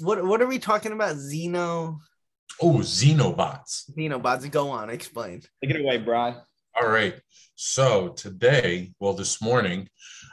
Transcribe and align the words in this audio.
what 0.00 0.24
what 0.24 0.42
are 0.42 0.46
we 0.46 0.58
talking 0.58 0.92
about? 0.92 1.16
Xeno 1.16 1.98
Oh, 2.62 2.78
Xenobots. 2.80 3.90
Xenobots. 3.96 4.50
Go 4.50 4.68
on, 4.68 4.90
explain. 4.90 5.42
Take 5.62 5.74
it 5.74 5.80
away, 5.80 5.98
Bry. 5.98 6.36
All 6.80 6.88
right. 6.88 7.14
So 7.54 8.08
today, 8.10 8.92
well, 9.00 9.14
this 9.14 9.40
morning, 9.40 9.88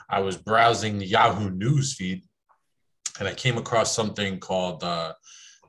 I 0.10 0.20
was 0.20 0.38
browsing 0.38 0.98
the 0.98 1.06
Yahoo 1.06 1.50
News 1.50 1.94
feed 1.94 2.24
and 3.20 3.28
I 3.28 3.34
came 3.34 3.58
across 3.58 3.96
something 3.96 4.40
called 4.40 4.84
uh, 4.84 5.14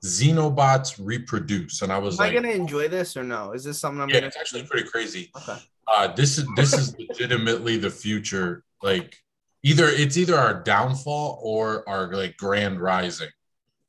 Xenobots 0.05 1.01
Reproduce. 1.01 1.83
And 1.83 1.93
I 1.93 1.99
was 1.99 2.19
Am 2.19 2.27
like, 2.27 2.37
"Am 2.37 2.39
I 2.39 2.43
gonna 2.43 2.55
enjoy 2.55 2.89
this 2.89 3.17
or 3.17 3.25
no? 3.25 3.53
Is 3.53 3.65
this 3.65 3.79
something 3.79 4.01
I'm 4.01 4.09
yeah, 4.09 4.17
gonna 4.17 4.27
it's 4.27 4.37
actually 4.37 4.65
pretty 4.65 4.89
crazy. 4.89 5.31
Okay. 5.37 5.59
Uh, 5.87 6.09
this 6.09 6.39
is 6.39 6.47
this 6.57 6.73
is 6.75 6.97
legitimately 6.99 7.77
the 7.77 7.91
future. 7.91 8.65
Like 8.83 9.17
either 9.63 9.89
it's 9.89 10.17
either 10.17 10.37
our 10.37 10.63
downfall 10.63 11.41
or 11.43 11.89
our 11.89 12.13
like 12.13 12.37
grand 12.37 12.81
rising. 12.81 13.29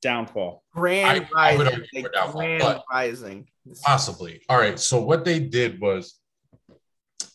Downfall. 0.01 0.63
Grand 0.73 1.27
I- 1.35 1.51
I 1.53 1.57
would 1.57 1.67
rising. 1.67 1.81
argue 1.81 2.01
for 2.03 2.09
downfall, 2.09 2.41
grand 2.41 2.81
rising. 2.91 3.47
Possibly. 3.83 4.41
All 4.49 4.57
right. 4.57 4.79
So 4.79 5.01
what 5.01 5.25
they 5.25 5.39
did 5.39 5.79
was 5.81 6.19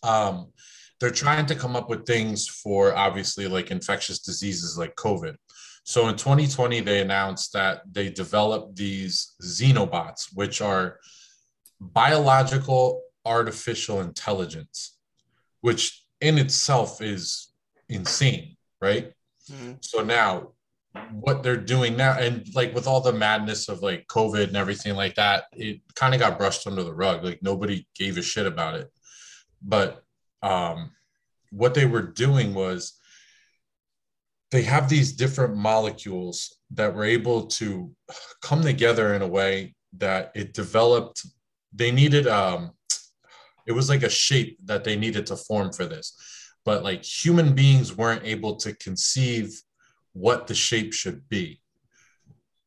um 0.02 0.52
they're 1.00 1.10
trying 1.10 1.45
to 1.46 1.54
come 1.54 1.77
up 1.77 1.90
with 1.90 2.06
things 2.06 2.46
for 2.48 2.95
obviously 2.96 3.46
like 3.48 3.70
infectious 3.70 4.20
diseases 4.20 4.78
like 4.78 4.95
COVID. 4.96 5.37
So 5.84 6.09
in 6.09 6.16
2020, 6.16 6.80
they 6.80 7.02
announced 7.02 7.52
that 7.52 7.82
they 7.92 8.09
developed 8.09 8.76
these 8.76 9.34
xenobots, 9.42 10.28
which 10.32 10.62
are 10.62 10.98
biological 11.80 13.02
artificial 13.26 14.01
intelligence, 14.01 14.96
which 15.60 16.04
in 16.20 16.38
itself 16.38 17.02
is 17.02 17.52
insane, 17.88 18.56
right? 18.80 19.12
Mhm. 19.51 19.84
So 19.84 20.02
now 20.02 20.52
what 21.10 21.42
they're 21.42 21.56
doing 21.56 21.96
now, 21.96 22.18
and 22.18 22.46
like 22.54 22.74
with 22.74 22.87
all 22.87 23.00
the 23.00 23.12
madness 23.12 23.68
of 23.68 23.82
like 23.82 24.06
COVID 24.09 24.48
and 24.48 24.56
everything 24.56 24.95
like 24.95 25.16
that, 25.16 25.45
it 25.52 25.80
kind 25.95 26.14
of 26.14 26.20
got 26.20 26.38
brushed 26.38 26.66
under 26.66 26.82
the 26.82 26.95
rug. 26.95 27.24
Like 27.24 27.42
nobody 27.42 27.87
gave 27.95 28.16
a 28.18 28.23
shit 28.23 28.46
about 28.46 28.74
it. 28.74 28.90
But 29.62 30.04
um, 30.42 30.92
what 31.50 31.74
they 31.74 31.87
were 31.87 32.02
doing 32.02 32.54
was 32.54 32.98
they 34.50 34.62
have 34.62 34.88
these 34.88 35.12
different 35.12 35.56
molecules 35.56 36.56
that 36.70 36.95
were 36.95 37.04
able 37.04 37.46
to 37.46 37.90
come 38.42 38.62
together 38.62 39.15
in 39.15 39.22
a 39.22 39.28
way 39.28 39.74
that 39.98 40.30
it 40.34 40.54
developed. 40.54 41.26
They 41.72 41.90
needed 41.90 42.28
um, 42.28 42.72
it 43.66 43.72
was 43.72 43.88
like 43.88 44.02
a 44.02 44.10
shape 44.10 44.59
that 44.66 44.84
they 44.84 44.96
needed 44.96 45.26
to 45.26 45.37
form 45.37 45.72
for 45.72 45.87
this, 45.87 46.16
but 46.65 46.84
like 46.84 47.02
human 47.02 47.54
beings 47.54 47.96
weren't 47.96 48.24
able 48.24 48.56
to 48.56 48.74
conceive 48.76 49.60
what 50.15 50.46
the 50.46 50.54
shape 50.54 50.95
should 50.95 51.29
be. 51.29 51.60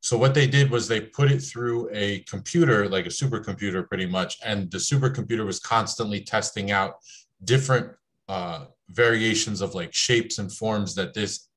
So 0.02 0.18
what 0.18 0.34
they 0.34 0.48
did 0.48 0.70
was 0.70 0.88
they 0.88 1.02
put 1.02 1.32
it 1.32 1.40
through 1.40 1.90
a 1.92 2.20
computer, 2.20 2.88
like 2.88 3.08
a 3.08 3.10
supercomputer, 3.10 3.88
pretty 3.88 4.06
much, 4.06 4.38
and 4.46 4.70
the 4.70 4.78
supercomputer 4.78 5.46
was 5.46 5.60
constantly 5.60 6.22
testing 6.22 6.72
out 6.72 6.96
different 7.44 7.92
uh, 8.30 8.66
variations 8.90 9.62
of 9.62 9.74
like 9.74 9.94
shapes 9.94 10.38
and 10.38 10.52
forms 10.52 10.96
that 10.96 11.14
this. 11.14 11.50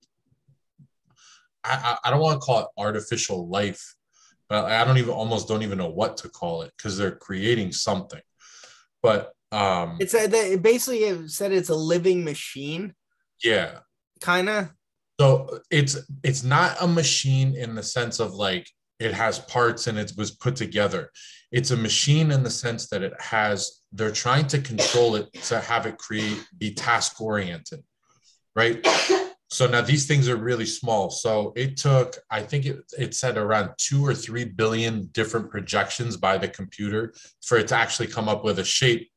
I, 1.62 1.98
I 2.02 2.10
don't 2.10 2.20
want 2.20 2.40
to 2.40 2.44
call 2.44 2.60
it 2.60 2.66
artificial 2.78 3.46
life, 3.46 3.94
but 4.48 4.64
I 4.64 4.82
don't 4.84 4.96
even 4.96 5.10
almost 5.10 5.46
don't 5.46 5.62
even 5.62 5.76
know 5.76 5.90
what 5.90 6.16
to 6.18 6.28
call 6.30 6.62
it 6.62 6.72
because 6.76 6.96
they're 6.96 7.16
creating 7.16 7.72
something. 7.72 8.22
But 9.02 9.32
um, 9.52 9.98
It's 10.00 10.14
a, 10.14 10.26
they 10.26 10.56
basically 10.56 11.00
it 11.04 11.30
said 11.30 11.52
it's 11.52 11.68
a 11.68 11.74
living 11.74 12.24
machine, 12.24 12.94
yeah, 13.44 13.80
kind 14.20 14.48
of. 14.48 14.70
So 15.20 15.60
it's 15.70 15.98
it's 16.22 16.44
not 16.44 16.78
a 16.80 16.86
machine 16.86 17.54
in 17.54 17.74
the 17.74 17.82
sense 17.82 18.20
of 18.20 18.32
like 18.32 18.66
it 18.98 19.12
has 19.12 19.38
parts 19.38 19.86
and 19.86 19.98
it 19.98 20.12
was 20.16 20.30
put 20.30 20.56
together. 20.56 21.10
It's 21.52 21.72
a 21.72 21.76
machine 21.76 22.30
in 22.30 22.42
the 22.42 22.48
sense 22.48 22.88
that 22.88 23.02
it 23.02 23.12
has 23.20 23.82
they're 23.92 24.12
trying 24.12 24.46
to 24.46 24.58
control 24.62 25.16
it 25.16 25.30
to 25.50 25.60
have 25.60 25.84
it 25.84 25.98
create 25.98 26.42
be 26.56 26.72
task 26.72 27.20
oriented, 27.20 27.82
right? 28.56 28.82
So 29.50 29.66
now 29.66 29.82
these 29.82 30.06
things 30.06 30.26
are 30.26 30.36
really 30.36 30.64
small. 30.64 31.10
So 31.10 31.52
it 31.54 31.76
took 31.76 32.16
I 32.30 32.40
think 32.40 32.64
it 32.64 32.78
it 32.98 33.14
said 33.14 33.36
around 33.36 33.72
2 33.76 34.02
or 34.06 34.14
3 34.14 34.46
billion 34.46 35.10
different 35.12 35.50
projections 35.50 36.16
by 36.16 36.38
the 36.38 36.48
computer 36.48 37.12
for 37.44 37.58
it 37.58 37.68
to 37.68 37.76
actually 37.76 38.06
come 38.06 38.30
up 38.30 38.42
with 38.42 38.58
a 38.58 38.64
shape 38.64 39.10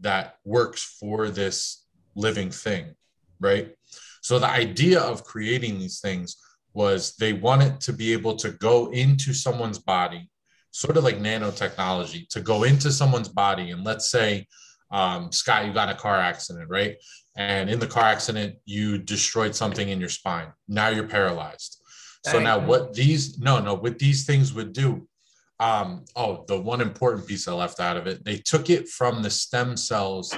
that 0.00 0.36
works 0.46 0.96
for 0.98 1.28
this 1.28 1.84
living 2.14 2.50
thing, 2.50 2.94
right? 3.38 3.76
So 4.22 4.38
the 4.38 4.48
idea 4.48 5.00
of 5.00 5.24
creating 5.24 5.78
these 5.78 6.00
things 6.00 6.36
was 6.74 7.14
they 7.16 7.34
wanted 7.34 7.80
to 7.82 7.92
be 7.92 8.12
able 8.12 8.36
to 8.36 8.52
go 8.52 8.90
into 8.90 9.34
someone's 9.34 9.78
body, 9.78 10.30
sort 10.70 10.96
of 10.96 11.04
like 11.04 11.18
nanotechnology, 11.18 12.28
to 12.28 12.40
go 12.40 12.62
into 12.62 12.90
someone's 12.90 13.28
body. 13.28 13.72
And 13.72 13.84
let's 13.84 14.10
say, 14.10 14.46
um, 14.90 15.30
Scott, 15.32 15.66
you 15.66 15.72
got 15.74 15.90
a 15.90 15.94
car 15.94 16.16
accident, 16.16 16.70
right? 16.70 16.96
And 17.36 17.68
in 17.68 17.78
the 17.78 17.86
car 17.86 18.04
accident, 18.04 18.56
you 18.64 18.96
destroyed 18.96 19.54
something 19.54 19.88
in 19.88 20.00
your 20.00 20.08
spine. 20.08 20.48
Now 20.68 20.88
you're 20.88 21.08
paralyzed. 21.08 21.82
So 22.24 22.38
now 22.38 22.58
what 22.58 22.94
these 22.94 23.40
no 23.40 23.58
no 23.58 23.74
what 23.74 23.98
these 23.98 24.24
things 24.24 24.54
would 24.54 24.72
do 24.72 25.08
um 25.58 26.04
oh 26.14 26.44
the 26.46 26.58
one 26.58 26.80
important 26.80 27.26
piece 27.26 27.46
i 27.46 27.52
left 27.52 27.80
out 27.80 27.96
of 27.96 28.06
it 28.06 28.24
they 28.24 28.36
took 28.36 28.70
it 28.70 28.88
from 28.88 29.22
the 29.22 29.30
stem 29.30 29.76
cells 29.76 30.34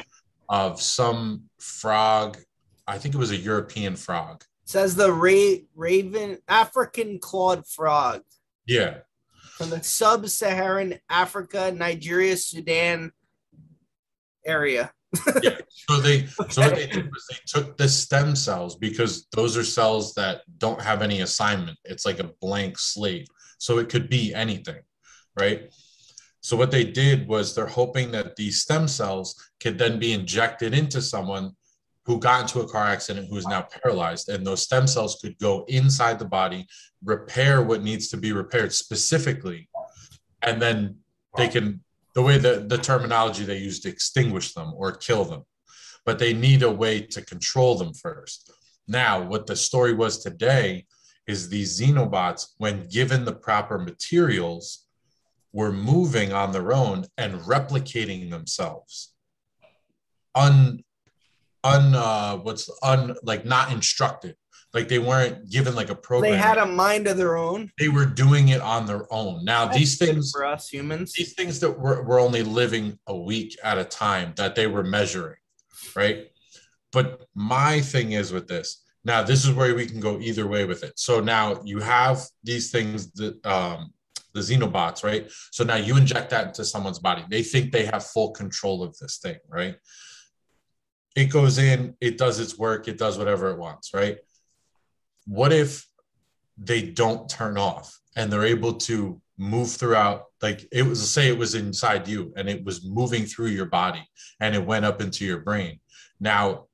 of 0.49 0.81
some 0.81 1.43
frog 1.59 2.39
i 2.87 2.99
think 2.99 3.15
it 3.15 3.19
was 3.19 3.31
a 3.31 3.37
european 3.37 3.97
frog. 3.97 4.43
Says 4.67 4.95
the 4.95 5.13
ra- 5.13 5.63
raven 5.77 6.39
African 6.49 7.19
clawed 7.19 7.67
frog. 7.67 8.23
Yeah. 8.67 9.01
From 9.59 9.69
the 9.69 9.83
sub-Saharan 9.83 11.01
Africa, 11.11 11.71
Nigeria, 11.71 12.37
Sudan 12.37 13.13
area. 14.47 14.91
Yeah. 15.43 15.59
So 15.69 16.01
they 16.01 16.27
so 16.27 16.63
what 16.63 16.75
they 16.77 16.87
did 16.87 17.11
was 17.13 17.27
they 17.31 17.37
took 17.47 17.77
the 17.77 17.89
stem 17.89 18.35
cells 18.35 18.77
because 18.77 19.29
those 19.33 19.55
are 19.57 19.63
cells 19.63 20.15
that 20.15 20.41
don't 20.57 20.81
have 20.81 21.03
any 21.03 21.21
assignment. 21.21 21.79
It's 21.85 22.07
like 22.07 22.19
a 22.19 22.33
blank 22.41 22.79
slate. 22.79 23.29
So 23.59 23.79
it 23.79 23.91
could 23.91 24.09
be 24.09 24.33
anything 24.35 24.83
right? 25.39 25.73
So 26.41 26.57
what 26.57 26.71
they 26.71 26.85
did 26.85 27.27
was 27.27 27.55
they're 27.55 27.67
hoping 27.67 28.11
that 28.13 28.37
these 28.37 28.61
stem 28.61 28.87
cells 28.87 29.35
could 29.61 29.79
then 29.79 29.99
be 29.99 30.13
injected 30.13 30.75
into 30.75 31.01
someone 31.01 31.53
who 32.07 32.19
got 32.19 32.43
into 32.43 32.61
a 32.61 32.69
car 32.69 32.85
accident 32.85 33.29
who 33.31 33.37
is 33.37 33.47
now 33.47 33.63
paralyzed 33.63 34.29
and 34.29 34.47
those 34.47 34.63
stem 34.63 34.87
cells 34.87 35.19
could 35.21 35.39
go 35.39 35.65
inside 35.69 36.19
the 36.19 36.25
body 36.25 36.67
repair 37.03 37.63
what 37.63 37.83
needs 37.83 38.09
to 38.09 38.17
be 38.17 38.33
repaired 38.33 38.73
specifically 38.73 39.69
and 40.43 40.61
then 40.61 40.97
they 41.37 41.49
can 41.49 41.81
the 42.15 42.23
way 42.23 42.39
the, 42.39 42.65
the 42.69 42.79
terminology 42.79 43.45
they 43.45 43.59
used 43.59 43.83
to 43.83 43.89
extinguish 43.89 44.55
them 44.55 44.73
or 44.77 44.93
kill 44.93 45.25
them. 45.25 45.43
But 46.05 46.19
they 46.19 46.33
need 46.33 46.63
a 46.63 46.71
way 46.71 47.01
to 47.01 47.23
control 47.23 47.77
them 47.77 47.93
first. 47.93 48.53
Now 48.87 49.23
what 49.23 49.47
the 49.47 49.57
story 49.57 49.95
was 49.95 50.19
today 50.19 50.87
is 51.27 51.49
these 51.49 51.81
xenobots 51.81 52.53
when 52.59 52.89
given 52.89 53.25
the 53.25 53.35
proper 53.35 53.79
materials 53.79 54.87
were 55.53 55.73
moving 55.73 56.33
on 56.33 56.53
their 56.53 56.73
own 56.73 57.07
and 57.17 57.41
replicating 57.41 58.31
themselves. 58.31 59.13
Un 60.35 60.85
un 61.65 61.95
uh 61.95 62.37
what's 62.37 62.71
un 62.83 63.17
like 63.23 63.45
not 63.45 63.73
instructed. 63.73 64.37
Like 64.73 64.89
they 64.89 64.99
weren't 64.99 65.49
given 65.51 65.75
like 65.77 65.89
a 65.89 65.95
program 65.95 66.33
They 66.33 66.37
had 66.39 66.59
a 66.59 66.67
mind 66.67 67.07
of 67.07 67.17
their 67.17 67.37
own. 67.37 67.71
they 67.79 67.89
were 67.89 68.07
doing 68.07 68.49
it 68.49 68.61
on 68.61 68.87
their 68.87 69.13
own. 69.13 69.45
Now 69.45 69.67
these 69.67 69.97
That's 69.97 70.11
good 70.11 70.15
things 70.17 70.33
for 70.33 70.45
us 70.45 70.69
humans. 70.69 71.13
these 71.13 71.35
things 71.35 71.61
that 71.61 71.79
were, 71.79 72.03
were 72.03 72.19
only 72.19 72.43
living 72.43 72.99
a 73.07 73.17
week 73.17 73.57
at 73.63 73.79
a 73.79 73.85
time 73.85 74.33
that 74.37 74.55
they 74.55 74.67
were 74.67 74.83
measuring 74.85 75.37
right? 75.97 76.27
But 76.93 77.27
my 77.35 77.81
thing 77.81 78.13
is 78.13 78.33
with 78.33 78.49
this 78.49 78.83
now 79.05 79.23
this 79.23 79.45
is 79.45 79.53
where 79.53 79.75
we 79.75 79.87
can 79.87 80.01
go 80.01 80.19
either 80.19 80.47
way 80.47 80.65
with 80.65 80.83
it. 80.83 80.99
So 80.99 81.21
now 81.21 81.61
you 81.65 81.79
have 81.81 82.23
these 82.43 82.71
things 82.71 83.13
that 83.13 83.45
um 83.47 83.93
the 84.33 84.41
xenobots 84.41 85.05
right? 85.05 85.31
So 85.53 85.63
now 85.63 85.77
you 85.77 85.97
inject 85.97 86.31
that 86.31 86.49
into 86.49 86.65
someone's 86.65 86.99
body. 86.99 87.25
They 87.31 87.43
think 87.43 87.71
they 87.71 87.85
have 87.87 88.05
full 88.05 88.33
control 88.33 88.83
of 88.83 88.97
this 88.99 89.19
thing 89.19 89.39
right 89.49 89.77
it 91.15 91.27
goes 91.27 91.59
in 91.59 91.95
it 92.01 92.19
does 92.19 92.39
its 92.41 92.59
work 92.59 92.89
it 92.89 92.99
does 92.99 93.19
whatever 93.19 93.51
it 93.51 93.59
wants 93.59 93.95
right 93.95 94.19
what 95.27 95.53
if 95.53 95.87
they 96.59 96.83
don't 96.83 97.29
turn 97.29 97.57
off 97.57 97.99
and 98.17 98.33
they're 98.33 98.45
able 98.45 98.75
to 98.75 99.21
move 99.37 99.71
throughout 99.71 100.27
like 100.43 100.67
it 100.71 100.83
was 100.83 101.11
say 101.11 101.29
it 101.29 101.39
was 101.39 101.55
inside 101.55 102.07
you 102.07 102.33
and 102.37 102.49
it 102.49 102.65
was 102.65 102.85
moving 102.85 103.25
through 103.25 103.49
your 103.49 103.67
body 103.67 104.07
and 104.41 104.55
it 104.55 104.65
went 104.65 104.85
up 104.85 105.01
into 105.01 105.25
your 105.25 105.41
brain 105.41 105.81
now 106.21 106.67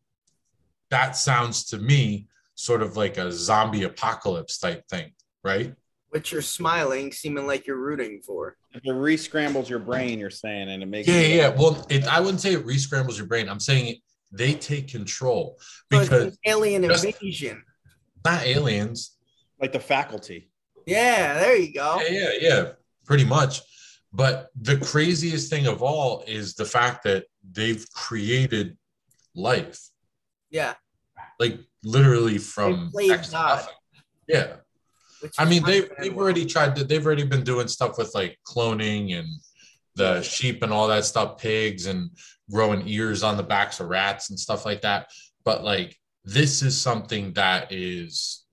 that 0.91 1.17
sounds 1.17 1.65
to 1.65 1.79
me 1.79 2.27
sort 2.55 2.83
of 2.83 2.97
like 2.97 3.17
a 3.17 3.33
zombie 3.33 3.85
apocalypse 3.85 4.59
type 4.59 4.87
thing 4.89 5.11
right 5.43 5.75
Which 6.11 6.33
you're 6.33 6.43
smiling, 6.43 7.13
seeming 7.13 7.47
like 7.47 7.67
you're 7.67 7.79
rooting 7.79 8.21
for. 8.21 8.57
If 8.73 8.85
it 8.85 8.93
re-scrambles 8.93 9.71
your 9.71 9.79
brain, 9.79 10.19
you're 10.19 10.29
saying, 10.29 10.69
and 10.69 10.83
it 10.83 10.87
makes 10.87 11.09
yeah 11.09 11.21
yeah, 11.21 11.35
yeah. 11.37 11.49
well 11.57 11.87
it, 11.89 12.05
i 12.07 12.21
wouldn't 12.21 12.41
say 12.41 12.53
it 12.53 12.67
re-scrambles 12.67 13.17
your 13.17 13.29
brain 13.29 13.49
i'm 13.49 13.61
saying 13.61 13.87
it, 13.95 13.99
they 14.33 14.55
take 14.55 14.89
control 14.89 15.59
because 15.89 16.35
an 16.35 16.39
alien 16.47 16.83
Just- 16.85 17.05
invasion. 17.05 17.65
not 18.25 18.43
aliens 18.45 19.17
like 19.61 19.73
the 19.73 19.81
faculty. 19.81 20.51
Yeah, 20.87 21.35
there 21.35 21.57
you 21.57 21.73
go. 21.73 22.01
Yeah, 22.01 22.09
yeah, 22.11 22.31
yeah, 22.41 22.73
pretty 23.05 23.25
much. 23.25 23.61
But 24.13 24.49
the 24.61 24.77
craziest 24.77 25.51
thing 25.51 25.67
of 25.67 25.83
all 25.83 26.25
is 26.27 26.55
the 26.55 26.65
fact 26.65 27.05
that 27.05 27.27
they've 27.53 27.85
created 27.93 28.77
life, 29.35 29.81
Yeah. 30.51 30.75
like 31.39 31.59
literally 31.85 32.39
from 32.39 32.91
played 32.91 33.11
next 33.11 33.29
to 33.29 33.33
God. 33.33 33.57
nothing. 33.57 33.75
Yeah. 34.29 34.57
which 35.21 35.35
I 35.39 35.45
mean, 35.45 35.63
they've 35.65 35.91
they've 35.99 36.17
already 36.17 36.47
tried 36.47 36.75
to. 36.77 36.85
They've 36.85 37.05
already 37.05 37.25
been 37.25 37.45
doing 37.45 37.69
stuff 37.69 37.99
with 37.99 38.15
like 38.15 38.39
cloning 38.47 39.19
and 39.19 39.29
the 39.97 40.23
sheep 40.23 40.63
and 40.63 40.73
all 40.73 40.89
that 40.89 41.05
stuff, 41.05 41.39
pigs 41.39 41.87
and 41.87 42.11
growing 42.51 42.87
ears 42.87 43.23
on 43.23 43.37
the 43.37 43.43
backs 43.43 43.81
of 43.81 43.89
rats 43.89 44.31
and 44.31 44.39
stuff 44.39 44.65
like 44.65 44.83
that. 44.83 45.11
But 45.45 45.65
like, 45.65 45.97
this 46.25 46.63
is 46.63 46.81
something 46.81 47.33
that 47.35 47.73
is 47.73 48.45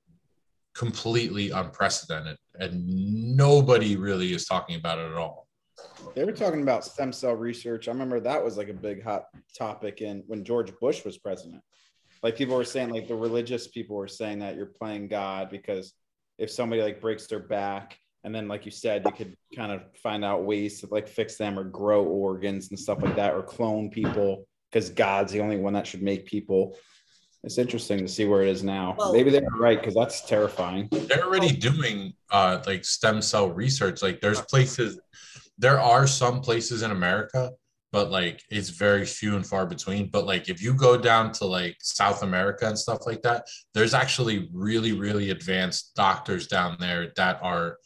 completely 0.73 1.51
unprecedented, 1.51 2.37
and 2.55 3.35
nobody 3.35 3.95
really 3.95 4.33
is 4.33 4.45
talking 4.45 4.75
about 4.75 4.99
it 4.99 5.11
at 5.11 5.17
all. 5.17 5.47
They 6.15 6.23
were 6.23 6.31
talking 6.31 6.61
about 6.61 6.85
stem 6.85 7.11
cell 7.11 7.33
research. 7.33 7.87
I 7.87 7.91
remember 7.91 8.19
that 8.19 8.43
was 8.43 8.57
like 8.57 8.69
a 8.69 8.73
big 8.73 9.03
hot 9.03 9.25
topic 9.57 10.01
in 10.01 10.23
when 10.27 10.43
George 10.43 10.71
Bush 10.79 11.03
was 11.03 11.17
president. 11.17 11.61
Like 12.23 12.35
people 12.35 12.55
were 12.55 12.63
saying, 12.63 12.89
like 12.89 13.07
the 13.07 13.15
religious 13.15 13.67
people 13.67 13.95
were 13.95 14.07
saying 14.07 14.39
that 14.39 14.55
you're 14.55 14.65
playing 14.65 15.07
God 15.07 15.49
because 15.49 15.93
if 16.37 16.51
somebody 16.51 16.81
like 16.81 17.01
breaks 17.01 17.27
their 17.27 17.39
back, 17.39 17.97
and 18.27 18.35
then 18.35 18.49
like 18.49 18.65
you 18.65 18.71
said, 18.71 19.03
you 19.05 19.11
could 19.13 19.37
kind 19.55 19.71
of 19.71 19.83
find 20.03 20.25
out 20.25 20.43
ways 20.43 20.81
to 20.81 20.87
like 20.91 21.07
fix 21.07 21.37
them 21.37 21.57
or 21.57 21.63
grow 21.63 22.03
organs 22.03 22.71
and 22.71 22.77
stuff 22.77 23.01
like 23.01 23.15
that, 23.15 23.33
or 23.33 23.41
clone 23.41 23.89
people 23.89 24.45
because 24.69 24.89
God's 24.89 25.31
the 25.31 25.39
only 25.39 25.55
one 25.55 25.71
that 25.71 25.87
should 25.87 26.01
make 26.01 26.25
people. 26.25 26.77
It's 27.45 27.57
interesting 27.57 27.99
to 27.99 28.07
see 28.09 28.25
where 28.25 28.41
it 28.41 28.49
is 28.49 28.63
now. 28.63 28.95
Well- 28.97 29.13
Maybe 29.13 29.29
they're 29.29 29.47
right 29.57 29.79
because 29.79 29.95
that's 29.95 30.27
terrifying. 30.27 30.89
They're 30.91 31.23
already 31.23 31.55
doing 31.55 32.15
uh, 32.29 32.61
like 32.67 32.83
stem 32.83 33.21
cell 33.21 33.49
research. 33.49 34.01
Like, 34.01 34.19
there's 34.19 34.41
places. 34.41 34.99
There 35.57 35.79
are 35.79 36.05
some 36.05 36.41
places 36.41 36.81
in 36.81 36.91
America 36.91 37.51
but 37.93 38.11
like 38.11 38.43
it's 38.49 38.69
very 38.69 39.05
few 39.05 39.37
and 39.37 39.47
far 39.47 39.65
between. 39.65 40.09
But 40.09 40.25
like 40.25 40.49
if 40.49 40.61
you 40.61 40.73
go 40.73 40.97
down 40.97 41.31
to 41.33 41.45
like 41.45 41.77
South 41.79 42.21
America 42.21 42.67
and 42.67 42.77
stuff 42.77 43.05
like 43.05 43.21
that, 43.21 43.47
there's 43.73 43.93
actually 43.93 44.49
really, 44.53 44.91
really 44.91 45.29
advanced 45.29 45.95
doctors 45.95 46.47
down 46.47 46.75
there 46.81 47.13
that 47.15 47.39
are. 47.41 47.77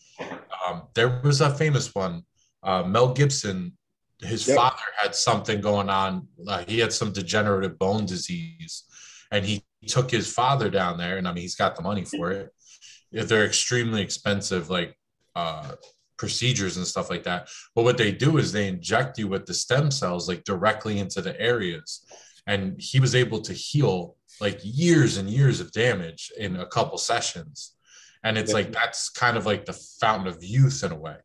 Um, 0.71 0.83
there 0.93 1.21
was 1.23 1.41
a 1.41 1.49
famous 1.55 1.93
one, 1.93 2.23
uh, 2.63 2.83
Mel 2.83 3.13
Gibson. 3.13 3.77
His 4.19 4.47
Yep. 4.47 4.55
father 4.55 4.83
had 4.97 5.15
something 5.15 5.61
going 5.61 5.89
on. 5.89 6.27
Uh, 6.47 6.63
he 6.67 6.79
had 6.79 6.93
some 6.93 7.11
degenerative 7.11 7.79
bone 7.79 8.05
disease, 8.05 8.83
and 9.31 9.45
he 9.45 9.63
took 9.87 10.11
his 10.11 10.31
father 10.31 10.69
down 10.69 10.97
there. 10.97 11.17
And 11.17 11.27
I 11.27 11.33
mean, 11.33 11.41
he's 11.41 11.55
got 11.55 11.75
the 11.75 11.81
money 11.81 12.05
for 12.05 12.31
it. 12.31 12.53
They're 13.11 13.45
extremely 13.45 14.01
expensive, 14.01 14.69
like 14.69 14.95
uh, 15.35 15.71
procedures 16.17 16.77
and 16.77 16.85
stuff 16.85 17.09
like 17.09 17.23
that. 17.23 17.49
But 17.75 17.83
what 17.83 17.97
they 17.97 18.11
do 18.11 18.37
is 18.37 18.51
they 18.51 18.67
inject 18.67 19.17
you 19.17 19.27
with 19.27 19.47
the 19.47 19.55
stem 19.55 19.89
cells 19.89 20.27
like 20.29 20.43
directly 20.43 20.99
into 20.99 21.21
the 21.21 21.39
areas. 21.41 22.05
And 22.45 22.79
he 22.79 22.99
was 22.99 23.15
able 23.15 23.41
to 23.41 23.53
heal 23.53 24.17
like 24.39 24.59
years 24.61 25.17
and 25.17 25.29
years 25.29 25.59
of 25.59 25.71
damage 25.71 26.31
in 26.37 26.57
a 26.57 26.65
couple 26.65 26.97
sessions. 26.97 27.75
And 28.23 28.37
it's 28.37 28.53
like 28.53 28.71
that's 28.71 29.09
kind 29.09 29.35
of 29.37 29.45
like 29.45 29.65
the 29.65 29.73
fountain 29.73 30.27
of 30.27 30.43
youth 30.43 30.83
in 30.83 30.91
a 30.91 30.95
way. 30.95 31.15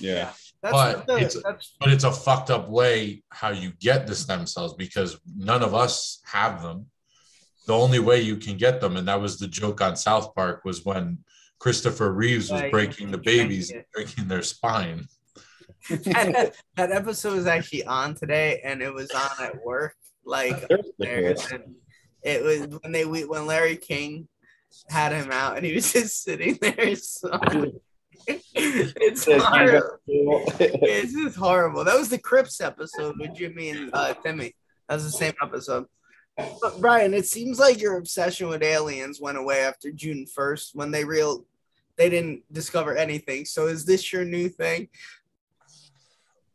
Yeah. 0.00 0.30
That's 0.62 0.72
But 0.72 1.06
the, 1.06 1.16
it's- 1.16 1.36
that's 1.44 1.76
But 1.78 1.90
it's 1.90 2.04
a 2.04 2.10
fucked 2.12 2.50
up 2.50 2.68
way 2.68 3.22
how 3.30 3.50
you 3.50 3.72
get 3.80 4.06
the 4.06 4.14
stem 4.14 4.46
cells 4.46 4.74
because 4.74 5.18
none 5.36 5.62
of 5.62 5.74
us 5.74 6.20
have 6.24 6.62
them. 6.62 6.86
The 7.66 7.74
only 7.74 7.98
way 7.98 8.20
you 8.20 8.36
can 8.36 8.56
get 8.56 8.80
them, 8.80 8.96
and 8.96 9.08
that 9.08 9.20
was 9.20 9.38
the 9.38 9.48
joke 9.48 9.80
on 9.80 9.96
South 9.96 10.34
Park, 10.36 10.64
was 10.64 10.84
when 10.84 11.18
Christopher 11.58 12.12
Reeves 12.12 12.50
was 12.50 12.62
Right. 12.62 12.70
breaking 12.70 13.10
the 13.10 13.18
babies, 13.18 13.70
and 13.72 13.84
breaking 13.92 14.28
their 14.28 14.42
spine. 14.42 15.06
that, 15.90 16.54
that 16.76 16.92
episode 16.92 17.34
was 17.34 17.46
actually 17.46 17.84
on 17.84 18.14
today, 18.14 18.60
and 18.64 18.82
it 18.82 18.92
was 18.94 19.10
on 19.10 19.44
at 19.44 19.64
work. 19.64 19.94
Like 20.24 20.66
there, 20.98 21.34
it 22.22 22.42
was 22.42 22.80
when 22.82 22.92
they 22.92 23.04
when 23.04 23.46
Larry 23.46 23.76
King 23.76 24.28
had 24.88 25.12
him 25.12 25.30
out, 25.30 25.56
and 25.56 25.66
he 25.66 25.74
was 25.74 25.92
just 25.92 26.22
sitting 26.22 26.58
there. 26.60 26.94
So 26.96 27.30
it's 28.26 29.24
horrible. 29.24 29.98
It's 30.58 31.12
just 31.14 31.36
horrible. 31.36 31.84
That 31.84 31.98
was 31.98 32.08
the 32.08 32.18
Crips 32.18 32.60
episode 32.60 33.16
with 33.18 33.34
Jimmy 33.34 33.70
and 33.70 33.90
uh, 33.92 34.14
Timmy. 34.14 34.54
That 34.88 34.96
was 34.96 35.04
the 35.04 35.18
same 35.18 35.34
episode. 35.42 35.86
But 36.36 36.80
Brian, 36.80 37.14
it 37.14 37.26
seems 37.26 37.58
like 37.58 37.80
your 37.80 37.96
obsession 37.96 38.48
with 38.48 38.62
aliens 38.62 39.20
went 39.20 39.38
away 39.38 39.60
after 39.60 39.90
June 39.90 40.26
first 40.26 40.74
when 40.74 40.90
they 40.90 41.04
real 41.04 41.46
they 41.96 42.10
didn't 42.10 42.42
discover 42.52 42.94
anything. 42.94 43.46
So 43.46 43.68
is 43.68 43.86
this 43.86 44.12
your 44.12 44.24
new 44.24 44.48
thing? 44.48 44.88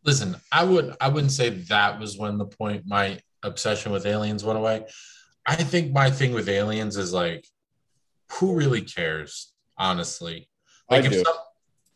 Listen, 0.04 0.36
I 0.52 0.64
would 0.64 0.96
I 1.02 1.10
wouldn't 1.10 1.32
say 1.32 1.50
that 1.50 2.00
was 2.00 2.18
when 2.18 2.38
the 2.38 2.46
point 2.46 2.84
my 2.86 3.20
obsession 3.44 3.92
with 3.92 4.06
aliens 4.06 4.44
went 4.44 4.60
away. 4.60 4.86
I 5.46 5.56
think 5.56 5.92
my 5.92 6.12
thing 6.12 6.34
with 6.34 6.48
aliens 6.48 6.98
is 6.98 7.14
like, 7.14 7.48
who 8.34 8.56
really 8.56 8.82
cares? 8.82 9.54
Honestly, 9.78 10.50
I 10.90 10.96
like 10.96 11.06
if 11.06 11.12
do. 11.12 11.24
some, 11.24 11.36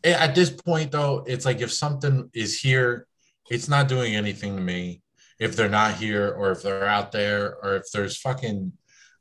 eh, 0.03 0.13
at 0.13 0.35
this 0.35 0.49
point 0.49 0.91
though, 0.91 1.23
it's 1.27 1.45
like 1.45 1.61
if 1.61 1.71
something 1.71 2.29
is 2.33 2.59
here, 2.59 3.07
it's 3.49 3.69
not 3.69 3.87
doing 3.87 4.15
anything 4.15 4.55
to 4.55 4.61
me. 4.61 5.01
If 5.39 5.55
they're 5.55 5.69
not 5.69 5.95
here, 5.95 6.31
or 6.31 6.51
if 6.51 6.61
they're 6.63 6.87
out 6.87 7.11
there, 7.11 7.57
or 7.61 7.75
if 7.75 7.91
there's 7.93 8.17
fucking, 8.17 8.71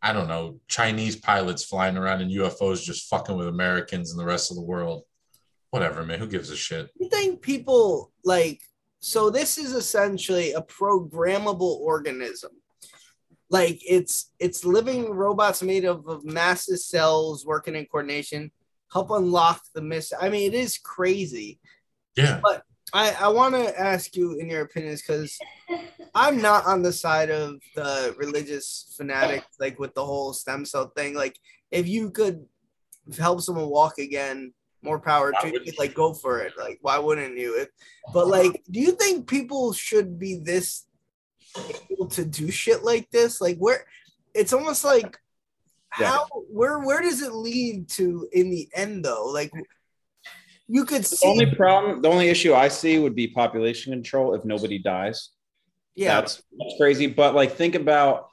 I 0.01 0.13
don't 0.13 0.29
know, 0.29 0.61
Chinese 0.69 1.17
pilots 1.17 1.65
flying 1.65 1.97
around 1.97 2.21
in 2.21 2.29
UFOs 2.31 2.85
just 2.85 3.09
fucking 3.09 3.37
with 3.37 3.49
Americans 3.49 4.13
and 4.13 4.21
the 4.21 4.25
rest 4.25 4.51
of 4.51 4.57
the 4.57 4.63
world. 4.63 5.03
Whatever, 5.71 6.05
man. 6.05 6.21
Who 6.21 6.29
gives 6.29 6.51
a 6.51 6.57
shit? 6.57 6.89
You 7.01 7.09
think 7.09 7.43
people 7.43 8.13
like 8.25 8.61
so 9.01 9.29
this 9.29 9.59
is 9.59 9.75
essentially 9.75 10.53
a 10.53 10.63
programmable 10.63 11.79
organism. 11.81 12.53
Like 13.51 13.81
it's 13.87 14.33
it's 14.39 14.65
living 14.65 15.11
robots 15.11 15.63
made 15.63 15.85
of, 15.85 16.07
of 16.09 16.25
massive 16.25 16.79
cells 16.79 17.45
working 17.45 17.77
in 17.77 17.87
coordination, 17.87 18.51
help 18.93 19.11
unlock 19.11 19.63
the 19.75 19.83
miss. 19.83 20.13
I 20.19 20.29
mean, 20.29 20.53
it 20.53 20.57
is 20.57 20.79
crazy. 20.79 21.61
Yeah. 22.17 22.41
But 22.43 22.65
I, 22.93 23.11
I 23.21 23.29
want 23.29 23.55
to 23.55 23.81
ask 23.81 24.15
you 24.15 24.39
in 24.39 24.49
your 24.49 24.63
opinions 24.63 25.03
because 25.03 25.37
I'm 26.15 26.41
not 26.41 26.65
on 26.65 26.83
the 26.83 26.93
side 26.93 27.31
of 27.31 27.61
the 27.75 28.15
religious 28.17 28.95
fanatic 28.97 29.45
like 29.59 29.79
with 29.81 29.95
the 29.95 30.05
whole 30.05 30.33
stem 30.33 30.65
cell 30.65 30.93
thing. 30.97 31.15
Like, 31.15 31.37
if 31.71 31.89
you 31.89 32.11
could 32.11 32.45
help 33.19 33.41
someone 33.41 33.69
walk 33.69 33.99
again, 33.99 34.53
more 34.83 35.01
power 35.01 35.33
to 35.41 35.49
you. 35.49 35.73
Like, 35.79 35.95
go 35.95 36.15
for 36.15 36.41
it. 36.41 36.53
Like, 36.57 36.79
why 36.83 36.99
wouldn't 36.99 37.37
you? 37.37 37.67
But 38.13 38.29
like, 38.29 38.63
do 38.71 38.79
you 38.79 38.93
think 38.93 39.27
people 39.27 39.73
should 39.73 40.19
be 40.19 40.39
this 40.39 40.87
able 41.91 42.07
to 42.09 42.25
do 42.25 42.51
shit 42.51 42.85
like 42.85 43.11
this? 43.11 43.41
Like, 43.41 43.59
where 43.59 43.85
it's 44.35 44.53
almost 44.53 44.85
like 44.85 45.19
Yeah. 45.99 46.11
how 46.11 46.27
where 46.51 46.81
where 46.81 47.01
does 47.01 47.23
it 47.23 47.33
lead 47.33 47.89
to 47.91 48.29
in 48.33 48.51
the 48.51 48.69
end 48.75 49.05
though? 49.05 49.27
Like, 49.27 49.53
you 50.69 50.85
could 50.85 51.05
The 51.05 51.19
only 51.25 51.47
problem, 51.47 52.03
the 52.03 52.09
only 52.09 52.29
issue 52.29 52.55
I 52.55 52.69
see 52.69 52.99
would 52.99 53.15
be 53.15 53.29
population 53.29 53.93
control 53.93 54.35
if 54.35 54.45
nobody 54.45 54.79
dies. 54.79 55.31
yeah, 55.95 56.21
That's, 56.21 56.43
that's 56.59 56.75
crazy. 56.79 57.07
But 57.07 57.35
like, 57.35 57.53
think 57.53 57.75
about 57.75 58.29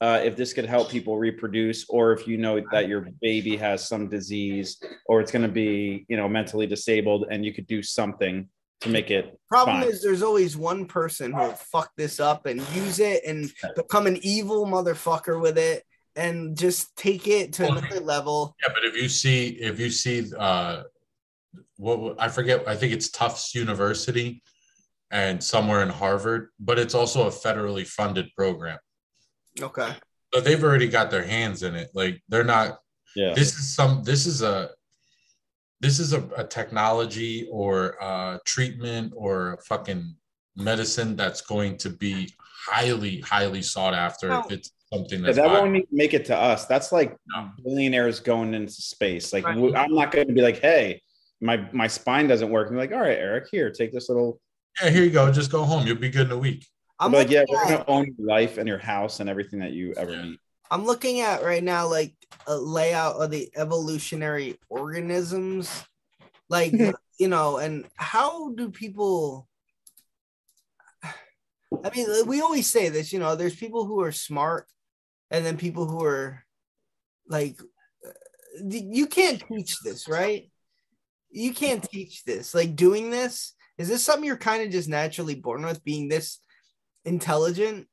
uh, 0.00 0.20
if 0.24 0.36
this 0.36 0.52
could 0.52 0.66
help 0.66 0.90
people 0.90 1.16
reproduce, 1.16 1.88
or 1.88 2.12
if 2.12 2.26
you 2.26 2.36
know 2.36 2.60
that 2.72 2.88
your 2.88 3.06
baby 3.22 3.56
has 3.56 3.86
some 3.86 4.08
disease, 4.08 4.78
or 5.06 5.20
it's 5.20 5.30
going 5.30 5.42
to 5.46 5.48
be, 5.48 6.04
you 6.08 6.16
know, 6.16 6.28
mentally 6.28 6.66
disabled, 6.66 7.26
and 7.30 7.44
you 7.44 7.54
could 7.54 7.66
do 7.66 7.82
something 7.82 8.48
to 8.84 8.88
make 8.90 9.10
it. 9.10 9.38
Problem 9.48 9.80
Fine. 9.80 9.88
is, 9.90 10.02
there's 10.02 10.22
always 10.22 10.56
one 10.56 10.86
person 10.86 11.32
who'll 11.32 11.52
fuck 11.52 11.90
this 11.96 12.20
up 12.20 12.46
and 12.46 12.60
use 12.74 13.00
it 13.00 13.24
and 13.26 13.52
become 13.76 14.06
an 14.06 14.18
evil 14.22 14.66
motherfucker 14.66 15.40
with 15.40 15.58
it 15.58 15.84
and 16.16 16.56
just 16.56 16.96
take 16.96 17.26
it 17.26 17.52
to 17.54 17.64
Well, 17.64 17.78
another 17.78 18.00
level. 18.00 18.54
Yeah, 18.62 18.72
but 18.72 18.84
if 18.84 18.94
you 18.94 19.08
see, 19.08 19.48
if 19.48 19.80
you 19.80 19.90
see, 19.90 20.30
uh, 20.38 20.84
what 21.76 22.16
I 22.18 22.28
forget, 22.28 22.66
I 22.68 22.76
think 22.76 22.92
it's 22.92 23.10
Tufts 23.10 23.54
University, 23.54 24.42
and 25.10 25.42
somewhere 25.42 25.82
in 25.82 25.88
Harvard, 25.88 26.50
but 26.58 26.78
it's 26.78 26.94
also 26.94 27.26
a 27.28 27.30
federally 27.30 27.86
funded 27.86 28.28
program. 28.36 28.78
Okay. 29.60 29.92
So 30.32 30.40
they've 30.40 30.62
already 30.62 30.88
got 30.88 31.10
their 31.10 31.22
hands 31.22 31.62
in 31.62 31.74
it. 31.74 31.90
Like 31.94 32.20
they're 32.28 32.44
not. 32.44 32.78
Yeah. 33.14 33.32
This 33.34 33.56
is 33.56 33.74
some. 33.74 34.02
This 34.02 34.26
is 34.26 34.42
a. 34.42 34.70
This 35.84 35.98
is 35.98 36.14
a, 36.14 36.26
a 36.34 36.44
technology 36.44 37.46
or 37.52 37.98
a 38.00 38.40
treatment 38.46 39.12
or 39.14 39.52
a 39.52 39.58
fucking 39.64 40.14
medicine 40.56 41.14
that's 41.14 41.42
going 41.42 41.76
to 41.76 41.90
be 41.90 42.32
highly, 42.66 43.20
highly 43.20 43.60
sought 43.60 43.92
after 43.92 44.28
No. 44.30 44.40
if 44.40 44.50
it's 44.50 44.72
something 44.90 45.20
Yeah, 45.20 45.26
that's 45.26 45.36
that 45.36 45.48
viable. 45.48 45.72
won't 45.72 45.86
make 45.92 46.14
it 46.14 46.24
to 46.26 46.36
us. 46.36 46.64
That's 46.64 46.90
like 46.90 47.14
No. 47.28 47.50
billionaires 47.62 48.18
going 48.18 48.54
into 48.54 48.72
space. 48.72 49.34
Like, 49.34 49.44
Right. 49.44 49.56
w- 49.56 49.74
I'm 49.74 49.94
not 49.94 50.10
going 50.10 50.26
to 50.26 50.32
be 50.32 50.40
like, 50.40 50.58
hey, 50.62 51.02
my 51.42 51.68
my 51.74 51.86
spine 51.86 52.28
doesn't 52.28 52.48
work. 52.48 52.68
And 52.68 52.76
be 52.76 52.80
like, 52.80 52.92
all 52.92 53.00
right, 53.00 53.18
Eric, 53.18 53.48
here, 53.50 53.70
take 53.70 53.92
this 53.92 54.08
little. 54.08 54.40
Yeah, 54.82 54.88
here 54.88 55.04
you 55.04 55.10
go. 55.10 55.30
Just 55.30 55.52
go 55.52 55.64
home. 55.64 55.86
You'll 55.86 55.96
be 55.98 56.08
good 56.08 56.28
in 56.28 56.32
a 56.32 56.38
week. 56.38 56.66
I'm 56.98 57.12
like, 57.12 57.28
yeah, 57.28 57.44
we're 57.46 57.62
going 57.64 57.76
to 57.76 57.86
own 57.90 58.14
your 58.16 58.26
life 58.26 58.56
and 58.56 58.66
your 58.66 58.78
house 58.78 59.20
and 59.20 59.28
everything 59.28 59.58
that 59.60 59.72
you 59.72 59.92
ever 59.98 60.12
Yeah. 60.12 60.22
need. 60.22 60.38
I'm 60.74 60.84
looking 60.84 61.20
at 61.20 61.44
right 61.44 61.62
now 61.62 61.88
like 61.88 62.14
a 62.48 62.56
layout 62.56 63.16
of 63.22 63.30
the 63.30 63.48
evolutionary 63.56 64.58
organisms 64.68 65.84
like 66.48 66.72
you 67.18 67.28
know, 67.28 67.58
and 67.58 67.86
how 67.94 68.50
do 68.50 68.70
people? 68.70 69.48
I 71.84 71.90
mean, 71.94 72.06
we 72.26 72.40
always 72.40 72.68
say 72.68 72.88
this, 72.88 73.12
you 73.12 73.20
know, 73.20 73.36
there's 73.36 73.54
people 73.54 73.84
who 73.84 74.00
are 74.00 74.10
smart, 74.10 74.66
and 75.30 75.46
then 75.46 75.56
people 75.56 75.86
who 75.86 76.04
are 76.04 76.44
like, 77.28 77.60
you 78.60 79.06
can't 79.06 79.42
teach 79.46 79.78
this, 79.84 80.08
right? 80.08 80.50
You 81.30 81.54
can't 81.54 81.82
teach 81.82 82.24
this. 82.24 82.52
Like 82.52 82.74
doing 82.74 83.10
this, 83.10 83.54
is 83.78 83.88
this 83.88 84.04
something 84.04 84.24
you're 84.24 84.36
kind 84.36 84.64
of 84.64 84.70
just 84.70 84.88
naturally 84.88 85.36
born 85.36 85.64
with, 85.64 85.84
being 85.84 86.08
this 86.08 86.40
intelligent? 87.04 87.86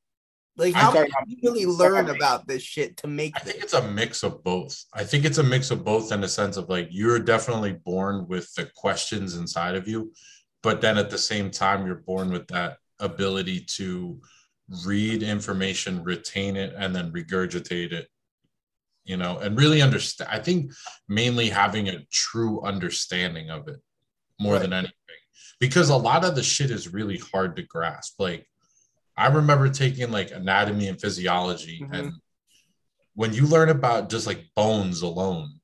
Like, 0.57 0.73
how 0.73 0.91
can 0.91 1.07
you 1.27 1.37
really 1.43 1.65
learn 1.65 2.09
about 2.09 2.45
this 2.47 2.61
shit 2.61 2.97
to 2.97 3.07
make? 3.07 3.35
I 3.35 3.39
think 3.39 3.63
it's 3.63 3.73
a 3.73 3.89
mix 3.89 4.21
of 4.21 4.43
both. 4.43 4.83
I 4.93 5.03
think 5.03 5.23
it's 5.25 5.37
a 5.37 5.43
mix 5.43 5.71
of 5.71 5.85
both 5.85 6.11
in 6.11 6.21
the 6.21 6.27
sense 6.27 6.57
of 6.57 6.69
like 6.69 6.89
you're 6.91 7.19
definitely 7.19 7.73
born 7.73 8.27
with 8.27 8.53
the 8.55 8.69
questions 8.75 9.35
inside 9.37 9.75
of 9.75 9.87
you, 9.87 10.11
but 10.61 10.81
then 10.81 10.97
at 10.97 11.09
the 11.09 11.17
same 11.17 11.51
time, 11.51 11.85
you're 11.85 11.95
born 11.95 12.31
with 12.31 12.47
that 12.47 12.77
ability 12.99 13.61
to 13.61 14.19
read 14.85 15.23
information, 15.23 16.03
retain 16.03 16.55
it, 16.57 16.73
and 16.77 16.93
then 16.93 17.11
regurgitate 17.11 17.93
it. 17.93 18.07
You 19.05 19.17
know, 19.17 19.39
and 19.39 19.57
really 19.57 19.81
understand. 19.81 20.29
I 20.31 20.39
think 20.39 20.73
mainly 21.07 21.49
having 21.49 21.87
a 21.89 22.05
true 22.11 22.61
understanding 22.61 23.49
of 23.49 23.67
it 23.67 23.81
more 24.39 24.53
right. 24.53 24.61
than 24.61 24.73
anything, 24.73 24.93
because 25.59 25.89
a 25.89 25.95
lot 25.95 26.23
of 26.23 26.35
the 26.35 26.43
shit 26.43 26.69
is 26.69 26.93
really 26.93 27.17
hard 27.17 27.55
to 27.55 27.63
grasp. 27.63 28.19
Like 28.19 28.47
I 29.17 29.27
remember 29.27 29.69
taking 29.69 30.11
like 30.11 30.31
anatomy 30.31 30.87
and 30.87 30.99
physiology, 30.99 31.81
mm-hmm. 31.83 31.93
and 31.93 32.13
when 33.13 33.33
you 33.33 33.45
learn 33.45 33.69
about 33.69 34.09
just 34.09 34.25
like 34.27 34.45
bones 34.55 35.01
alone, 35.01 35.59